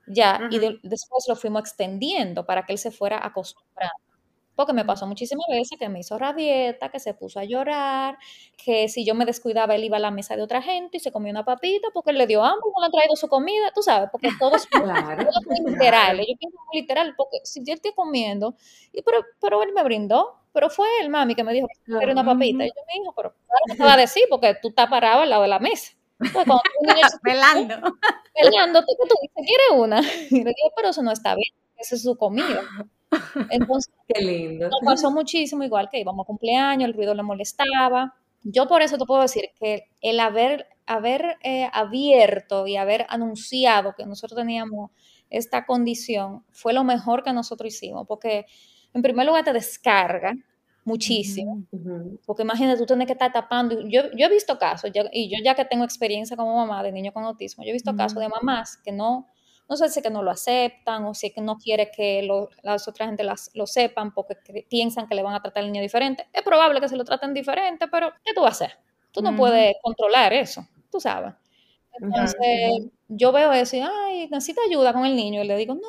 [0.06, 3.94] Ya, y después lo fuimos extendiendo para que él se fuera acostumbrando.
[4.58, 8.18] Porque me pasó muchísimas veces que me hizo rabieta, que se puso a llorar,
[8.56, 11.12] que si yo me descuidaba, él iba a la mesa de otra gente y se
[11.12, 13.84] comía una papita porque él le dio hambre, no le han traído su comida, tú
[13.84, 14.66] sabes, porque todo es,
[15.46, 16.18] muy literal.
[16.18, 18.56] Yo pienso muy literal, porque si yo estoy comiendo,
[18.92, 22.24] y pero, pero él me brindó, pero fue el mami que me dijo que una
[22.24, 22.64] papita.
[22.64, 23.32] Y yo me dijo, pero
[23.68, 25.92] no te va a decir porque tú estás parado al lado de la mesa.
[26.18, 27.76] Entonces, pelando.
[28.34, 30.00] Pelando, tú, tú dices, ¿quieres una?
[30.30, 32.64] Y le dije, pero eso no está bien, esa es su comida.
[33.50, 34.68] Entonces, Qué lindo.
[34.68, 38.14] Nos pasó muchísimo, igual que íbamos a cumpleaños, el ruido le molestaba.
[38.42, 43.94] Yo por eso te puedo decir que el haber, haber eh, abierto y haber anunciado
[43.96, 44.90] que nosotros teníamos
[45.30, 48.46] esta condición fue lo mejor que nosotros hicimos, porque
[48.94, 50.34] en primer lugar te descarga
[50.84, 51.64] muchísimo,
[52.24, 55.54] porque imagínate tú tienes que estar tapando, yo, yo he visto casos, y yo ya
[55.54, 58.78] que tengo experiencia como mamá de niño con autismo, yo he visto casos de mamás
[58.78, 59.26] que no,
[59.68, 62.26] no sé si que no lo aceptan o si que no quiere que
[62.62, 64.36] las otras gente las, lo sepan porque
[64.68, 66.26] piensan que le van a tratar al niño diferente.
[66.32, 68.78] Es probable que se lo traten diferente, pero ¿qué tú vas a hacer?
[69.12, 71.34] Tú no puedes controlar eso, tú sabes.
[72.00, 72.38] Entonces,
[73.08, 75.42] yo veo eso y, ay, necesita ayuda con el niño.
[75.42, 75.80] Y le digo, no,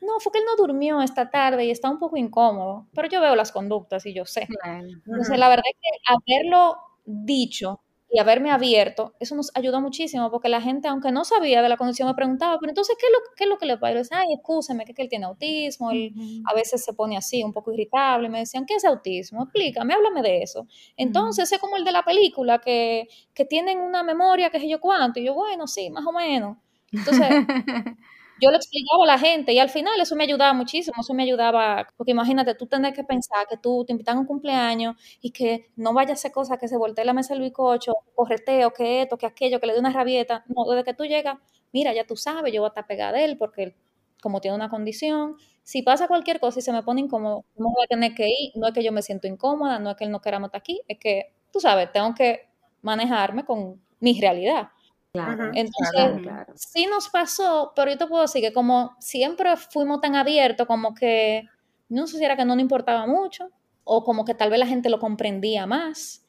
[0.00, 2.86] no, fue que él no durmió esta tarde y está un poco incómodo.
[2.94, 4.46] Pero yo veo las conductas y yo sé.
[4.64, 7.80] Entonces, la verdad es que haberlo dicho
[8.12, 11.76] y haberme abierto, eso nos ayudó muchísimo porque la gente, aunque no sabía de la
[11.76, 13.90] condición, me preguntaba, pero entonces, ¿qué es lo, qué es lo que le pasa?
[13.92, 16.12] Y yo decía, ay, escúchame, que, que él tiene autismo, él
[16.44, 18.26] a veces se pone así, un poco irritable.
[18.26, 19.44] Y me decían, ¿qué es autismo?
[19.44, 20.66] Explícame, háblame de eso.
[20.96, 24.80] Entonces, es como el de la película, que, que tienen una memoria, que sé yo
[24.80, 25.20] cuánto.
[25.20, 26.56] Y yo, bueno, sí, más o menos.
[26.90, 27.28] Entonces,
[28.40, 31.22] yo le explicaba a la gente y al final eso me ayudaba muchísimo, eso me
[31.24, 35.30] ayudaba, porque imagínate, tú tener que pensar que tú te invitan a un cumpleaños y
[35.32, 39.02] que no vaya a hacer cosas, que se voltee la mesa del bicocho, correteo, que
[39.02, 41.38] esto, que aquello, que le dé una rabieta, no, desde que tú llegas,
[41.72, 43.76] mira, ya tú sabes, yo voy a estar pegada de él porque
[44.22, 47.84] como tiene una condición, si pasa cualquier cosa y se me pone incómodo, no voy
[47.84, 50.10] a tener que ir, no es que yo me siento incómoda, no es que él
[50.10, 52.48] no quiera estar aquí, es que, tú sabes, tengo que
[52.82, 54.68] manejarme con mi realidad.
[55.12, 60.14] Claro, Entonces, sí nos pasó, pero yo te puedo decir que como siempre fuimos tan
[60.14, 61.48] abiertos, como que
[61.88, 63.48] no sé si era que no nos importaba mucho,
[63.82, 66.24] o como que tal vez la gente lo comprendía más,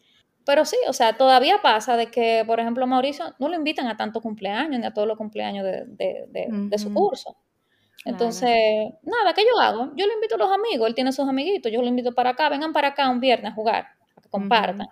[0.46, 3.98] Pero sí, o sea, todavía pasa de que, por ejemplo, Mauricio no lo invitan a
[3.98, 7.38] tantos cumpleaños ni a todos los cumpleaños de, de, de, de su curso.
[8.06, 8.50] Entonces,
[9.04, 9.92] nada, ¿qué yo hago?
[9.96, 12.50] Yo le invito a los amigos, él tiene sus amiguitos, yo lo invito para acá,
[12.50, 14.88] vengan para acá un viernes a jugar, a que compartan.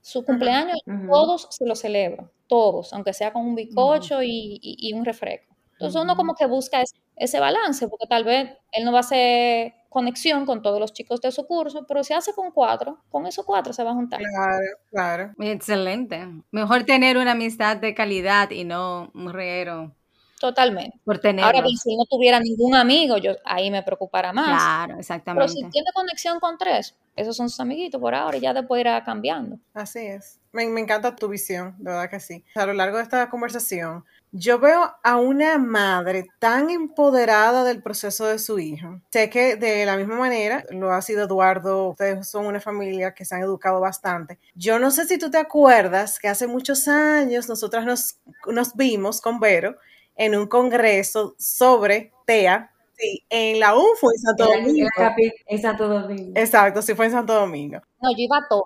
[0.00, 4.92] Su cumpleaños, todos se lo celebro, todos, aunque sea con un bizcocho y, y- y
[4.92, 5.54] un refresco.
[5.72, 9.00] Entonces uno como que busca ese, ese balance, porque tal vez él no va a
[9.00, 13.26] hacer conexión con todos los chicos de su curso, pero si hace con cuatro, con
[13.26, 14.20] esos cuatro se va a juntar.
[14.20, 15.32] Claro, claro.
[15.38, 16.26] Excelente.
[16.50, 19.92] Mejor tener una amistad de calidad y no un reguero
[20.38, 20.98] Totalmente.
[21.04, 21.62] por Ahora tenerlos.
[21.62, 24.48] bien, si no tuviera ningún amigo, yo ahí me preocupara más.
[24.62, 25.52] Claro, Pero exactamente.
[25.52, 29.02] si tiene conexión con tres, esos son sus amiguitos por ahora y ya después irá
[29.02, 29.58] cambiando.
[29.72, 30.38] Así es.
[30.56, 32.44] Me, me encanta tu visión, de verdad que sí.
[32.54, 38.26] A lo largo de esta conversación, yo veo a una madre tan empoderada del proceso
[38.26, 39.00] de su hijo.
[39.10, 43.24] Sé que de la misma manera lo ha sido Eduardo, ustedes son una familia que
[43.24, 44.38] se han educado bastante.
[44.54, 48.16] Yo no sé si tú te acuerdas que hace muchos años nosotras nos,
[48.46, 49.76] nos vimos con Vero
[50.16, 52.72] en un congreso sobre TEA.
[52.98, 54.64] Sí, en la UNFO en Santo En la- en la
[55.10, 55.22] Domingo.
[55.48, 56.32] en Santo Domingo.
[56.34, 57.78] Exacto, sí fue en Santo Domingo.
[58.00, 58.64] No, yo iba a todo,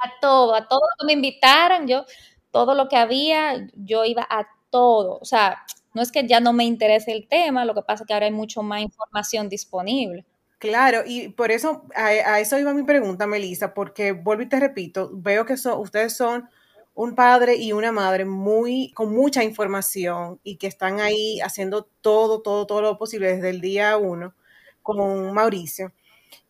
[0.00, 2.04] a todo, a todo lo que me invitaran, yo,
[2.50, 5.18] todo lo que había, yo iba a todo.
[5.20, 8.06] O sea, no es que ya no me interese el tema, lo que pasa es
[8.06, 10.24] que ahora hay mucho más información disponible.
[10.58, 14.58] Claro, y por eso, a, a eso iba mi pregunta, Melissa, porque vuelvo y te
[14.58, 16.48] repito, veo que son, ustedes son
[16.94, 22.42] un padre y una madre muy, con mucha información y que están ahí haciendo todo,
[22.42, 24.34] todo, todo lo posible desde el día uno
[24.82, 25.92] con Mauricio.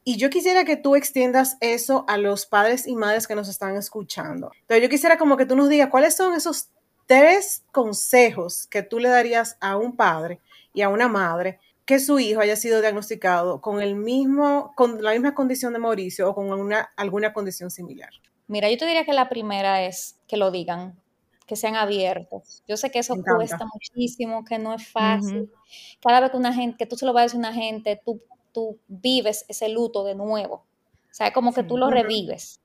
[0.08, 3.76] Y yo quisiera que tú extiendas eso a los padres y madres que nos están
[3.76, 4.50] escuchando.
[4.62, 6.70] Entonces, yo quisiera como que tú nos digas cuáles son esos
[7.04, 10.40] tres consejos que tú le darías a un padre
[10.72, 15.12] y a una madre que su hijo haya sido diagnosticado con el mismo, con la
[15.12, 18.08] misma condición de Mauricio o con alguna, alguna condición similar.
[18.46, 20.98] Mira, yo te diría que la primera es que lo digan,
[21.46, 22.62] que sean abiertos.
[22.66, 25.52] Yo sé que eso cuesta muchísimo, que no es fácil.
[26.00, 28.00] Cada vez que una gente, que tú se lo vas a decir a una gente,
[28.02, 30.66] tú, tú vives ese luto de nuevo.
[31.10, 32.60] O sea, es como que tú lo revives.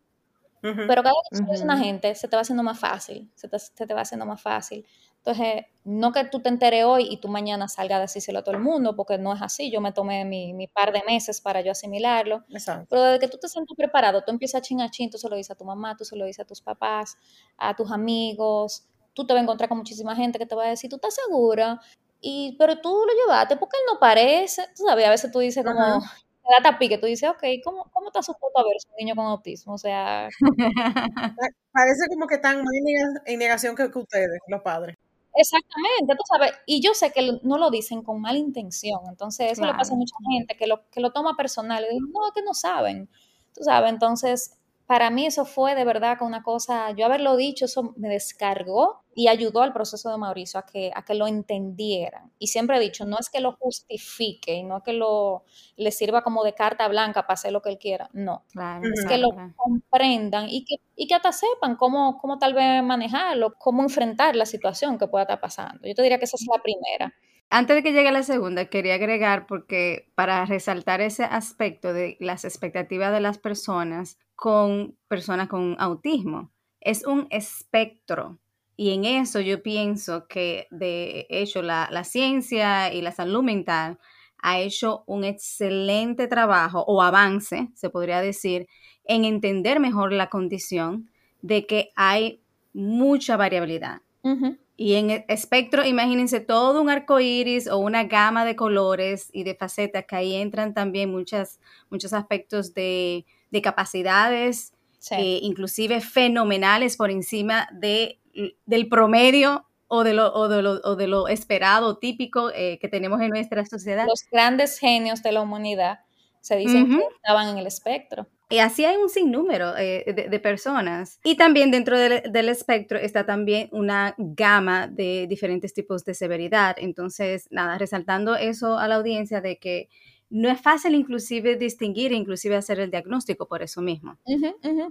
[0.61, 3.59] Pero cada vez que a una gente, se te va haciendo más fácil, se te,
[3.59, 4.85] se te va haciendo más fácil.
[5.17, 8.55] Entonces, no que tú te enteres hoy y tú mañana salgas a decírselo a todo
[8.55, 9.69] el mundo, porque no es así.
[9.69, 12.45] Yo me tomé mi, mi par de meses para yo asimilarlo.
[12.49, 12.87] Exacto.
[12.89, 15.27] Pero desde que tú te sientes preparado, tú empiezas a chin a chin, tú se
[15.27, 17.17] lo dices a tu mamá, tú se lo dices a tus papás,
[17.57, 20.69] a tus amigos, tú te vas a encontrar con muchísima gente que te va a
[20.69, 21.79] decir, ¿tú estás segura?
[22.25, 25.65] Y, pero tú lo llevaste porque él no parece, tú sabes, a veces tú dices
[25.65, 25.99] como,
[26.43, 29.25] te da tapique, tú dices, ok, ¿cómo, cómo está supuesto a verse un niño con
[29.27, 29.73] autismo?
[29.73, 30.33] O sea,
[31.71, 34.95] Parece como que están más en nega- en negación que, que ustedes, los padres.
[35.35, 39.65] Exactamente, tú sabes, y yo sé que no lo dicen con mala intención, entonces eso
[39.65, 39.97] le pasa a Claro.
[39.97, 43.09] mucha gente que lo, que lo toma personal y dice, no, es que no saben,
[43.55, 47.65] tú sabes, entonces para mí eso fue de verdad que una cosa, yo haberlo dicho,
[47.65, 52.31] eso me descargó y ayudó al proceso de Mauricio a que, a que lo entendieran.
[52.39, 55.43] Y siempre he dicho, no es que lo justifique y no es que lo,
[55.77, 59.05] le sirva como de carta blanca para hacer lo que él quiera, no, Claro, es
[59.07, 59.53] que lo claro.
[59.55, 64.45] comprendan y que, y que hasta sepan cómo, cómo tal vez manejarlo, cómo enfrentar la
[64.45, 65.87] situación que pueda estar pasando.
[65.87, 67.13] Yo te diría que esa es la primera.
[67.55, 72.45] Antes de que llegue la segunda, quería agregar, porque para resaltar ese aspecto de las
[72.45, 78.39] expectativas de las personas con personas con autismo, es un espectro.
[78.75, 83.99] Y en eso yo pienso que de hecho la, la ciencia y la salud mental
[84.39, 88.65] ha hecho un excelente trabajo o avance, se podría decir,
[89.03, 91.11] en entender mejor la condición
[91.43, 92.41] de que hay
[92.73, 94.01] mucha variabilidad.
[94.23, 94.57] Ujú.
[94.75, 99.43] Y en el espectro, imagínense todo un arco iris o una gama de colores y
[99.43, 101.59] de facetas, que ahí entran también muchas,
[101.91, 105.15] muchos aspectos de, de capacidades, Sí.
[105.15, 108.21] eh, inclusive fenomenales por encima de,
[108.65, 112.87] del promedio o de lo, o de lo, o de lo esperado, típico eh, que
[112.87, 114.05] tenemos en nuestra sociedad.
[114.07, 115.99] Los grandes genios de la humanidad
[116.39, 118.27] se dicen que estaban en el espectro.
[118.53, 121.19] Y así hay un sinnúmero eh, de, personas.
[121.23, 126.75] Y también dentro del, del espectro está también una gama de diferentes tipos de severidad.
[126.77, 129.89] Entonces, nada, resaltando eso a la audiencia de que
[130.29, 134.19] no es fácil inclusive distinguir, inclusive hacer el diagnóstico por eso mismo.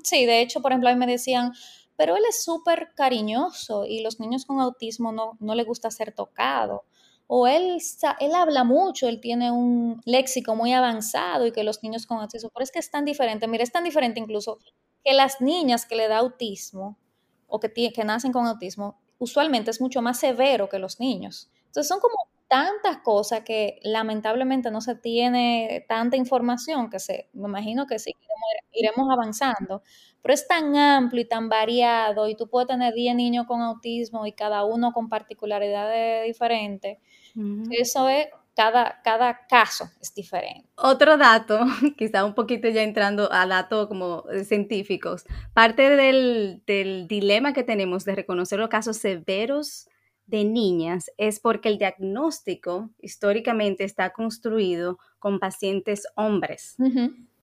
[0.03, 1.53] Sí, de hecho, por ejemplo, a mí me decían,
[1.97, 6.13] pero él es súper cariñoso y los niños con autismo no, no le gusta ser
[6.13, 6.85] tocado.
[7.35, 7.79] O él,
[8.21, 12.51] él habla mucho, él tiene un léxico muy avanzado y que los niños con autismo,
[12.53, 14.59] pero es que es tan diferente, mira, es tan diferente incluso
[15.03, 16.99] que las niñas que le da autismo
[17.47, 21.51] o que, que nacen con autismo, usualmente es mucho más severo que los niños.
[21.73, 22.17] Entonces son como
[22.49, 28.15] tantas cosas que lamentablemente no se tiene tanta información que se, me imagino que sí,
[28.73, 29.83] iremos, avanzando,
[30.21, 34.27] pero es tan amplio y tan variado y tú puedes tener 10 niños con autismo
[34.27, 36.99] y cada uno con particularidades diferentes.
[37.71, 40.69] Eso es cada, cada caso es diferente.
[40.77, 41.59] Otro dato,
[41.97, 48.05] quizá un poquito ya entrando a datos como científicos, parte del, del dilema que tenemos
[48.05, 49.89] de reconocer los casos severos
[50.27, 56.77] de niñas es porque el diagnóstico históricamente está construido con pacientes hombres.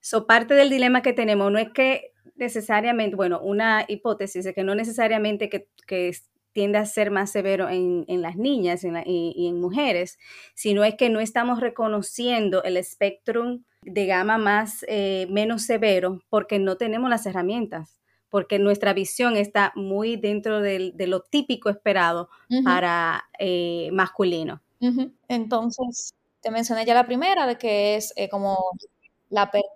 [0.01, 4.63] So, parte del dilema que tenemos no es que necesariamente, bueno, una hipótesis es que
[4.63, 6.13] no necesariamente que, que
[6.53, 10.17] tiende a ser más severo en, las niñas y, en mujeres,
[10.55, 16.59] sino es que no estamos reconociendo el espectro de gama más, eh, menos severo porque
[16.59, 17.98] no tenemos las herramientas,
[18.29, 22.29] porque nuestra visión está muy dentro de lo típico esperado
[22.63, 24.61] para eh, masculino.
[25.27, 28.57] Entonces, te mencioné ya la primera, de que es eh, como
[29.29, 29.67] la apertura.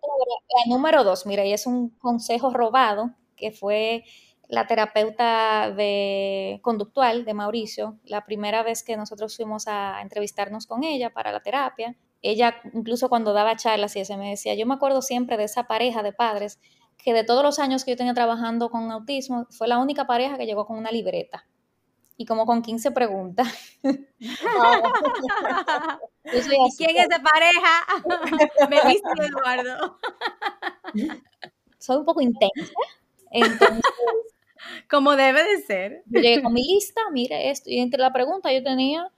[0.65, 4.03] La número dos, mira, y es un consejo robado que fue
[4.47, 10.83] la terapeuta de conductual de Mauricio, la primera vez que nosotros fuimos a entrevistarnos con
[10.83, 14.75] ella para la terapia, ella incluso cuando daba charlas y ese me decía, yo me
[14.75, 16.59] acuerdo siempre de esa pareja de padres
[17.03, 20.37] que de todos los años que yo tenía trabajando con autismo, fue la única pareja
[20.37, 21.45] que llegó con una libreta
[22.15, 23.47] y como con 15 preguntas.
[23.83, 24.07] ¿Quién
[26.95, 27.85] es de pareja?
[28.69, 29.97] me viste Eduardo.
[31.77, 32.71] Soy un poco intensa.
[33.31, 33.81] Entonces,
[34.89, 36.03] como debe de ser.
[36.05, 39.11] Yo llegué con mi lista, mire esto, y entre la pregunta yo tenía,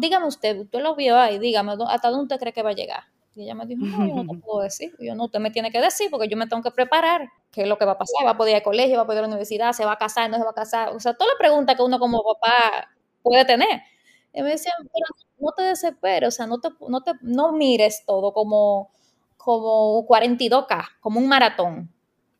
[0.00, 3.04] dígame usted, usted lo vio ahí, dígame, ¿hasta dónde usted cree que va a llegar?
[3.34, 4.94] Y ella me dijo, no, yo no te puedo decir.
[4.98, 7.28] Y yo, no, usted me tiene que decir porque yo me tengo que preparar.
[7.50, 8.26] ¿Qué es lo que va a pasar?
[8.26, 8.96] ¿Va a poder ir al colegio?
[8.96, 9.72] ¿Va a poder ir a la universidad?
[9.72, 10.30] ¿Se va a casar?
[10.30, 10.94] ¿No se va a casar?
[10.94, 12.88] O sea, toda la pregunta que uno como papá
[13.22, 13.82] puede tener.
[14.32, 15.06] Y me decían, pero
[15.38, 18.90] no te desesperes, o sea, no, te, no, te, no mires todo como,
[19.36, 21.90] como 42K, como un maratón.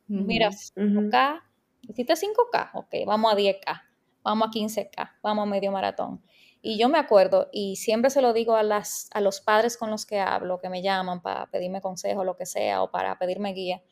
[0.08, 1.40] Mira, 5K,
[1.88, 3.82] Hiciste 5K, ok, vamos a 10K,
[4.22, 6.22] vamos a 15K, vamos a medio maratón.
[6.66, 9.90] Y yo me acuerdo, y siempre se lo digo a, las, a los padres con
[9.90, 13.52] los que hablo, que me llaman para pedirme consejo, lo que sea, o para pedirme
[13.52, 13.82] guía.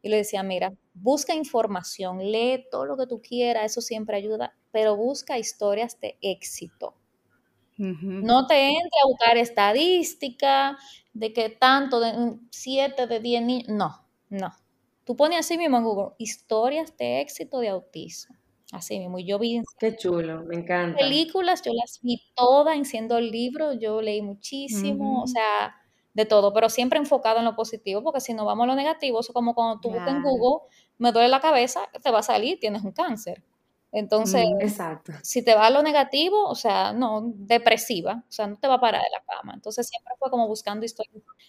[0.00, 4.54] Y le decía, mira, busca información, lee todo lo que tú quieras, eso siempre ayuda,
[4.70, 6.94] pero busca historias de éxito.
[7.76, 10.78] No te entre a buscar estadística
[11.12, 13.68] de que tanto, de 7 de 10 niños.
[13.70, 14.54] No, no.
[15.04, 18.36] Tú pones así mismo en Google, historias de éxito de autismo.
[18.72, 19.60] Así mismo, yo vi...
[19.78, 20.98] Qué chulo, me encanta.
[20.98, 25.74] Películas, yo las vi todas en siendo el libro, yo leí muchísimo, o sea,
[26.14, 29.20] de todo, pero siempre enfocado en lo positivo, porque si no vamos a lo negativo,
[29.20, 30.66] eso como cuando tú buscas en Google,
[30.98, 33.42] me duele la cabeza, te va a salir, tienes un cáncer.
[33.92, 35.12] Entonces, exacto.
[35.22, 38.74] si te va a lo negativo, o sea, no, depresiva, o sea, no te va
[38.74, 39.52] a parar de la cama.
[39.54, 40.86] Entonces, siempre fue como buscando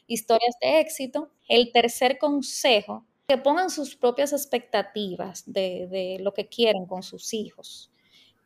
[0.07, 1.29] historias de éxito.
[1.47, 7.89] El tercer consejo que pongan sus propias expectativas de, lo que quieren con sus hijos,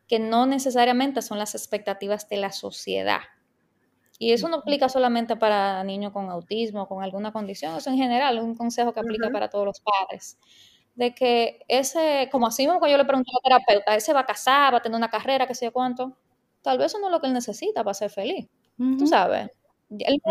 [0.08, 3.22] que no necesariamente son las expectativas de la sociedad.
[4.20, 8.38] Y eso no aplica solamente para niños con autismo, con alguna condición, eso en general
[8.38, 10.38] es un consejo que aplica para todos los padres.
[10.94, 14.20] De que ese, como así mismo cuando yo le pregunto a la terapeuta, ese va
[14.20, 16.16] a casar, va a tener una carrera, qué sé yo cuánto,
[16.62, 18.48] tal vez eso no es lo que él necesita para ser feliz.
[18.78, 19.50] Tú sabes.
[19.90, 20.22] Él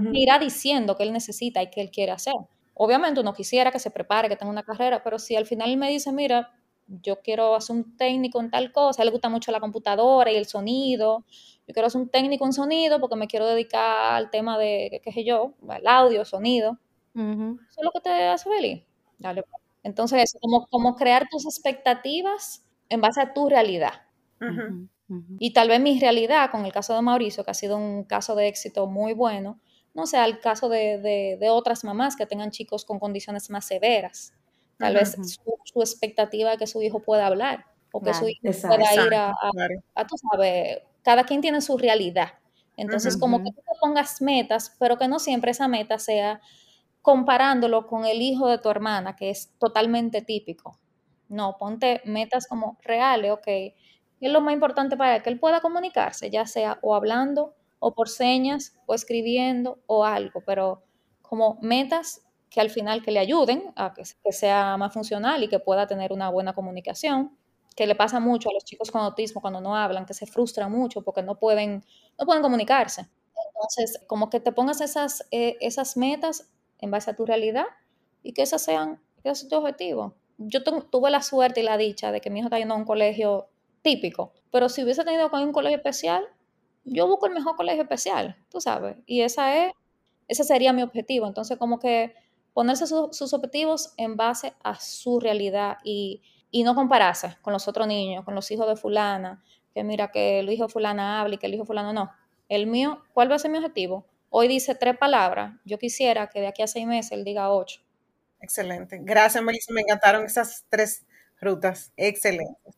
[0.00, 2.32] me irá diciendo que él necesita y que él quiere hacer.
[2.74, 5.88] Obviamente uno quisiera que se prepare, que tenga una carrera, pero si al final me
[5.90, 6.52] dice, mira,
[6.86, 10.30] yo quiero hacer un técnico en tal cosa, a él le gusta mucho la computadora
[10.30, 11.24] y el sonido,
[11.66, 15.12] yo quiero hacer un técnico en sonido porque me quiero dedicar al tema de, qué
[15.12, 16.78] sé yo, el audio, sonido.
[17.14, 18.82] Eso es lo que te hace feliz.
[19.18, 19.42] Dale.
[19.42, 19.62] Pues.
[19.82, 23.92] Entonces, como, como crear tus expectativas en base a tu realidad.
[25.38, 28.34] Y tal vez mi realidad, con el caso de Mauricio, que ha sido un caso
[28.34, 29.60] de éxito muy bueno,
[29.94, 34.34] no sea el caso de, otras mamás que tengan chicos con condiciones más severas.
[34.76, 35.16] Tal vez
[35.72, 39.32] su, expectativa de que su hijo pueda hablar o que su hijo pueda ir a,
[39.94, 42.34] a, tú sabes, cada quien tiene su realidad.
[42.76, 46.40] Entonces, como que tú te pongas metas, pero que no siempre esa meta sea
[47.02, 50.80] comparándolo con el hijo de tu hermana, que es totalmente típico.
[51.28, 53.46] No, ponte metas como reales, ok.
[53.46, 57.54] Y es lo más importante para él, que él pueda comunicarse, ya sea o hablando
[57.78, 60.82] o por señas o escribiendo o algo, pero
[61.22, 62.22] como metas
[62.54, 66.12] que al final que le ayuden a que, sea más funcional y que pueda tener
[66.12, 67.36] una buena comunicación,
[67.74, 70.70] que le pasa mucho a los chicos con autismo cuando no hablan, que se frustran
[70.70, 71.84] mucho porque no pueden,
[72.16, 73.08] no pueden comunicarse.
[73.48, 76.48] Entonces, como que te pongas esas, eh, esas metas
[76.78, 77.66] en base a tu realidad
[78.22, 80.14] y que esas sean, que ese tu objetivo.
[80.38, 82.84] Yo tuve la suerte y la dicha de que mi hijo está yendo a un
[82.84, 83.48] colegio
[83.82, 86.24] típico, pero si hubiese tenido a un colegio especial,
[86.84, 89.72] yo busco el mejor colegio especial, tú sabes, y esa es,
[90.28, 91.26] ese sería mi objetivo.
[91.26, 92.14] Entonces, como que
[92.52, 97.86] ponerse sus objetivos en base a su realidad y, y, no compararse con los otros
[97.86, 99.42] niños, con los hijos de fulana,
[99.74, 102.10] que mira que el hijo de fulana habla y que el hijo de fulano no.
[102.48, 104.06] El mío, ¿cuál va a ser mi objetivo?
[104.30, 107.80] Hoy dice tres palabras, yo quisiera que de aquí a seis meses él diga ocho.
[108.40, 108.98] Excelente.
[109.02, 109.72] Gracias, Melissa.
[109.72, 111.06] Me encantaron esas tres
[111.40, 111.92] rutas.
[111.96, 112.70] Excelente.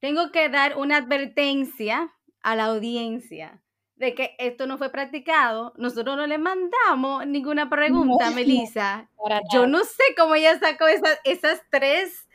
[0.00, 2.10] Tengo que dar una advertencia
[2.42, 3.62] a la audiencia
[3.96, 5.74] de que esto no fue practicado.
[5.76, 9.10] Nosotros no le mandamos ninguna pregunta, Melissa.
[9.52, 12.26] Yo no sé cómo ella sacó esas, esas tres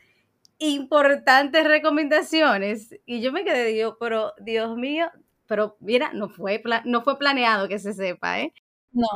[0.58, 2.94] importantes recomendaciones.
[3.04, 5.10] Y yo me quedé, digo, pero Dios mío,
[5.46, 8.52] pero mira, no fue, no fue planeado que se sepa, ¿eh?
[8.92, 9.08] No,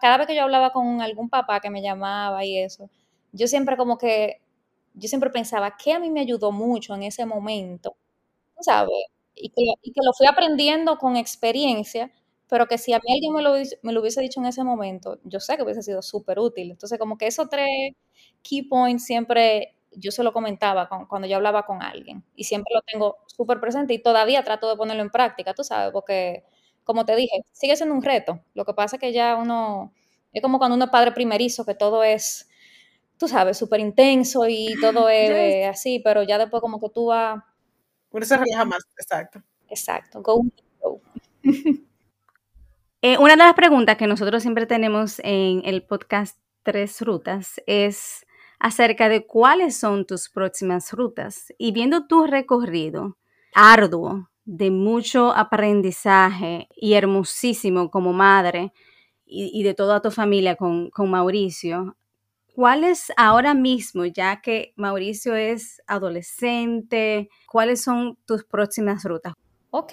[0.00, 2.90] cada vez que yo hablaba con algún papá que me llamaba y eso,
[3.32, 4.40] yo siempre como que,
[4.94, 7.96] yo siempre pensaba que a mí me ayudó mucho en ese momento,
[8.60, 9.06] ¿sabes?
[9.42, 12.12] Y que, y que lo fui aprendiendo con experiencia,
[12.48, 15.18] pero que si a mí alguien me lo, me lo hubiese dicho en ese momento,
[15.24, 16.70] yo sé que hubiese sido súper útil.
[16.72, 17.68] Entonces, como que esos tres
[18.42, 22.82] key points siempre yo se lo comentaba cuando yo hablaba con alguien y siempre lo
[22.82, 26.44] tengo súper presente y todavía trato de ponerlo en práctica, tú sabes, porque
[26.84, 28.40] como te dije, sigue siendo un reto.
[28.54, 29.92] Lo que pasa es que ya uno,
[30.32, 32.48] es como cuando uno es padre primerizo, que todo es,
[33.18, 37.42] tú sabes, súper intenso y todo es así, pero ya después como que tú vas...
[38.10, 39.42] Uno se relaja más, exacto.
[39.68, 40.44] Exacto, go,
[40.80, 41.00] go.
[43.02, 48.26] Eh, una de las preguntas que nosotros siempre tenemos en el podcast Tres Rutas es
[48.58, 53.16] acerca de cuáles son tus próximas rutas y viendo tu recorrido
[53.54, 58.72] arduo de mucho aprendizaje y hermosísimo como madre
[59.24, 61.96] y, de toda tu familia con, con Mauricio,
[62.54, 69.34] ¿cuáles ahora mismo, ya que Mauricio es adolescente, cuáles son tus próximas rutas?
[69.70, 69.92] Ok,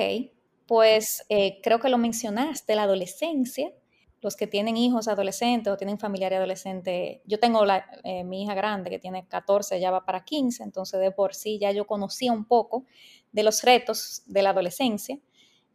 [0.68, 3.72] pues eh, creo que lo mencionaste, la adolescencia
[4.20, 7.64] los que tienen hijos adolescentes o tienen familiares adolescentes, yo tengo
[8.04, 11.60] eh, mi hija grande que tiene 14, ya va para 15, entonces de por sí
[11.60, 12.86] ya yo conocía un poco
[13.32, 15.20] de los retos de la adolescencia,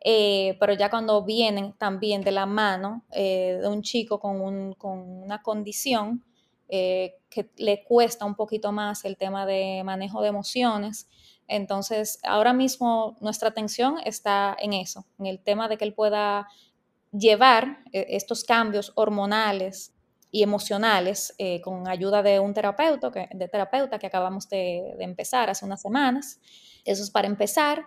[0.04, 6.24] eh, pero ya cuando vienen también de la mano de un chico con, una condición
[6.72, 11.06] que le cuesta un poquito más el tema de manejo de emociones,
[11.46, 16.48] entonces ahora mismo nuestra atención está en eso, en el tema de que él pueda
[17.12, 19.92] llevar eh, estos cambios hormonales
[20.30, 25.50] y emocionales eh, con ayuda de un terapeuta que, de terapeuta que acabamos de, empezar
[25.50, 26.40] hace unas semanas.
[26.86, 27.84] Eso es para empezar.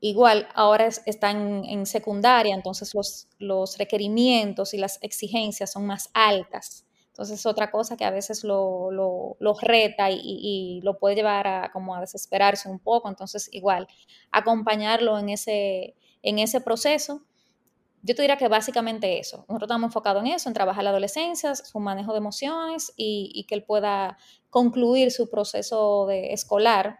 [0.00, 2.92] Igual, ahora están en secundaria, entonces
[3.38, 6.84] los requerimientos y las exigencias son más altas.
[7.12, 11.94] Entonces, otra cosa que a veces lo, lo, reta y, lo puede llevar a, como
[11.94, 13.08] a desesperarse un poco.
[13.08, 13.86] Entonces, igual,
[14.30, 17.22] acompañarlo en ese, en ese proceso
[18.02, 19.38] yo te diría que básicamente eso.
[19.48, 23.54] Nosotros estamos enfocados en eso, en trabajar la adolescencia, su manejo de emociones y, que
[23.54, 24.18] él pueda
[24.50, 26.98] concluir su proceso de escolar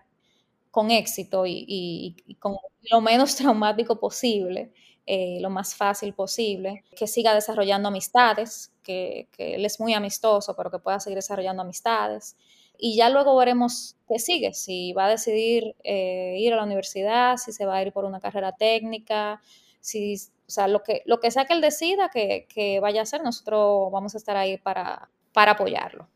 [0.71, 2.57] con éxito y, con
[2.91, 4.73] lo menos traumático posible,
[5.07, 10.71] eh, lo más fácil posible, que siga desarrollando amistades, que, él es muy amistoso, pero
[10.71, 12.37] que pueda seguir desarrollando amistades.
[12.79, 17.37] Y ya luego veremos qué sigue, si va a decidir eh, ir a la universidad,
[17.37, 19.41] si se va a ir por una carrera técnica,
[19.81, 23.23] si o sea, lo que, lo que sea que él decida que, vaya a hacer,
[23.23, 26.09] nosotros vamos a estar ahí para, para apoyarlo.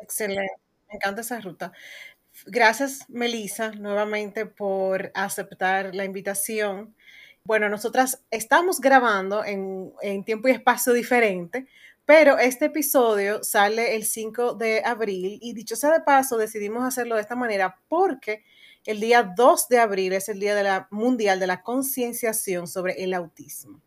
[0.00, 0.54] Excelente,
[0.88, 1.72] me encanta esa ruta.
[2.46, 6.94] Gracias, Melissa, nuevamente por aceptar la invitación.
[7.44, 11.66] Bueno, nosotras estamos grabando en, en, tiempo y espacio diferente,
[12.06, 17.16] pero este episodio sale el 5 de abril y dicho sea de paso, decidimos hacerlo
[17.16, 18.44] de esta manera porque
[18.84, 23.02] el día 2 de abril es el Día de la Mundial de la Concienciación sobre
[23.04, 23.80] el Autismo.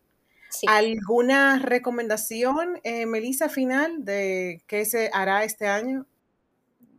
[0.66, 6.06] ¿Alguna recomendación, eh, Melissa, final de qué se hará este año?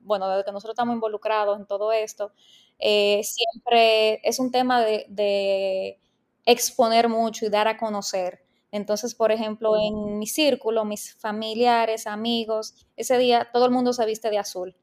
[0.04, 2.32] Bueno, desde que nosotros estamos involucrados en todo esto,
[2.78, 5.98] eh, siempre es un tema de,
[6.48, 8.42] exponer mucho y dar a conocer.
[8.72, 14.06] Entonces, por ejemplo, en mi círculo, mis familiares, amigos, ese día todo el mundo se
[14.06, 14.76] viste de azul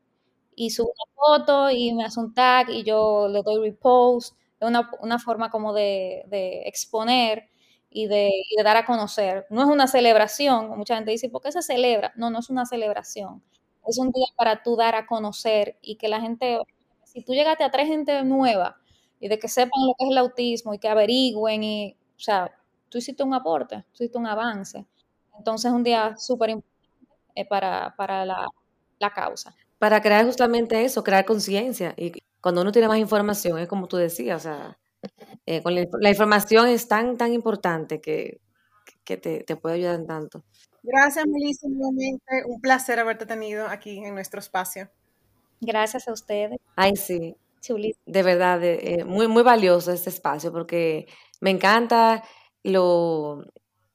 [0.55, 4.37] y subo una foto y me hace un tag y yo le doy repost.
[4.61, 7.49] Es una, una, forma como de, de exponer
[7.91, 8.31] y de,
[8.63, 9.47] dar a conocer.
[9.51, 10.69] No es una celebración.
[10.77, 12.13] Mucha gente dice, ¿por qué se celebra?
[12.17, 13.43] No, no es una celebración.
[13.87, 16.59] Es un día para tú dar a conocer y que la gente,
[17.05, 18.79] si tú llegaste a tres gente nueva
[19.25, 22.55] y de que sepan lo que es el autismo y que averigüen y, o sea,
[22.89, 24.85] tú hiciste un aporte, tú hiciste un avance.
[25.39, 26.79] Entonces es un día súper importante
[27.35, 28.47] eh, para, para la,
[28.99, 29.55] la causa
[29.85, 31.93] para crear justamente eso, crear conciencia.
[31.99, 34.79] Y cuando uno tiene más información, es como tú decías, o sea,
[35.45, 38.41] eh, con la, información es tan, tan importante que,
[39.05, 40.43] que te, te puede ayudar en tanto.
[40.83, 42.25] Gracias, Melissa, nuevamente.
[42.47, 44.89] Un placer haberte tenido aquí en nuestro espacio.
[45.61, 46.59] Gracias a ustedes.
[46.77, 47.37] Ay, sí.
[48.07, 51.07] De verdad, eh, muy, muy valioso este espacio porque
[51.41, 52.23] me encanta
[52.63, 53.45] lo,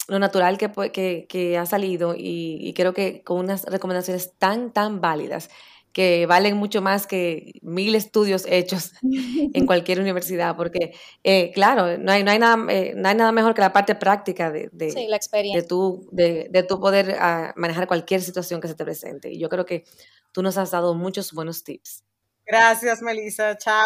[0.07, 4.71] lo natural que, que, que ha salido y, y, creo que con unas recomendaciones tan,
[4.71, 5.49] tan válidas
[5.93, 10.93] que valen mucho más que mil estudios hechos en cualquier universidad, porque,
[11.23, 13.95] eh, claro, no hay, no, hay nada, eh, no hay nada mejor que la parte
[13.95, 15.61] práctica de, de, sí, la experiencia.
[15.61, 19.31] de, tu, de, de tu poder uh, manejar cualquier situación que se te presente.
[19.31, 19.83] Y yo creo que
[20.31, 22.03] tú nos has dado muchos buenos tips.
[22.49, 23.57] Gracias, Melissa.
[23.57, 23.85] Chao.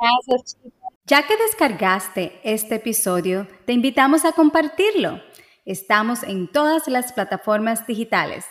[0.00, 0.78] Gracias, chicos.
[1.08, 5.22] Ya que descargaste este episodio, te invitamos a compartirlo.
[5.64, 8.44] Estamos en todas las plataformas digitales.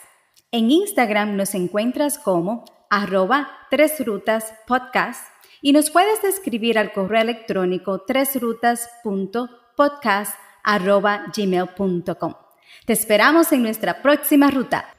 [0.50, 5.24] En Instagram nos encuentras como arroba tres rutas podcast
[5.62, 10.34] y nos puedes escribir al correo electrónico tresrutas.podcast
[10.64, 11.26] arroba.
[12.86, 14.97] Te esperamos en nuestra próxima ruta.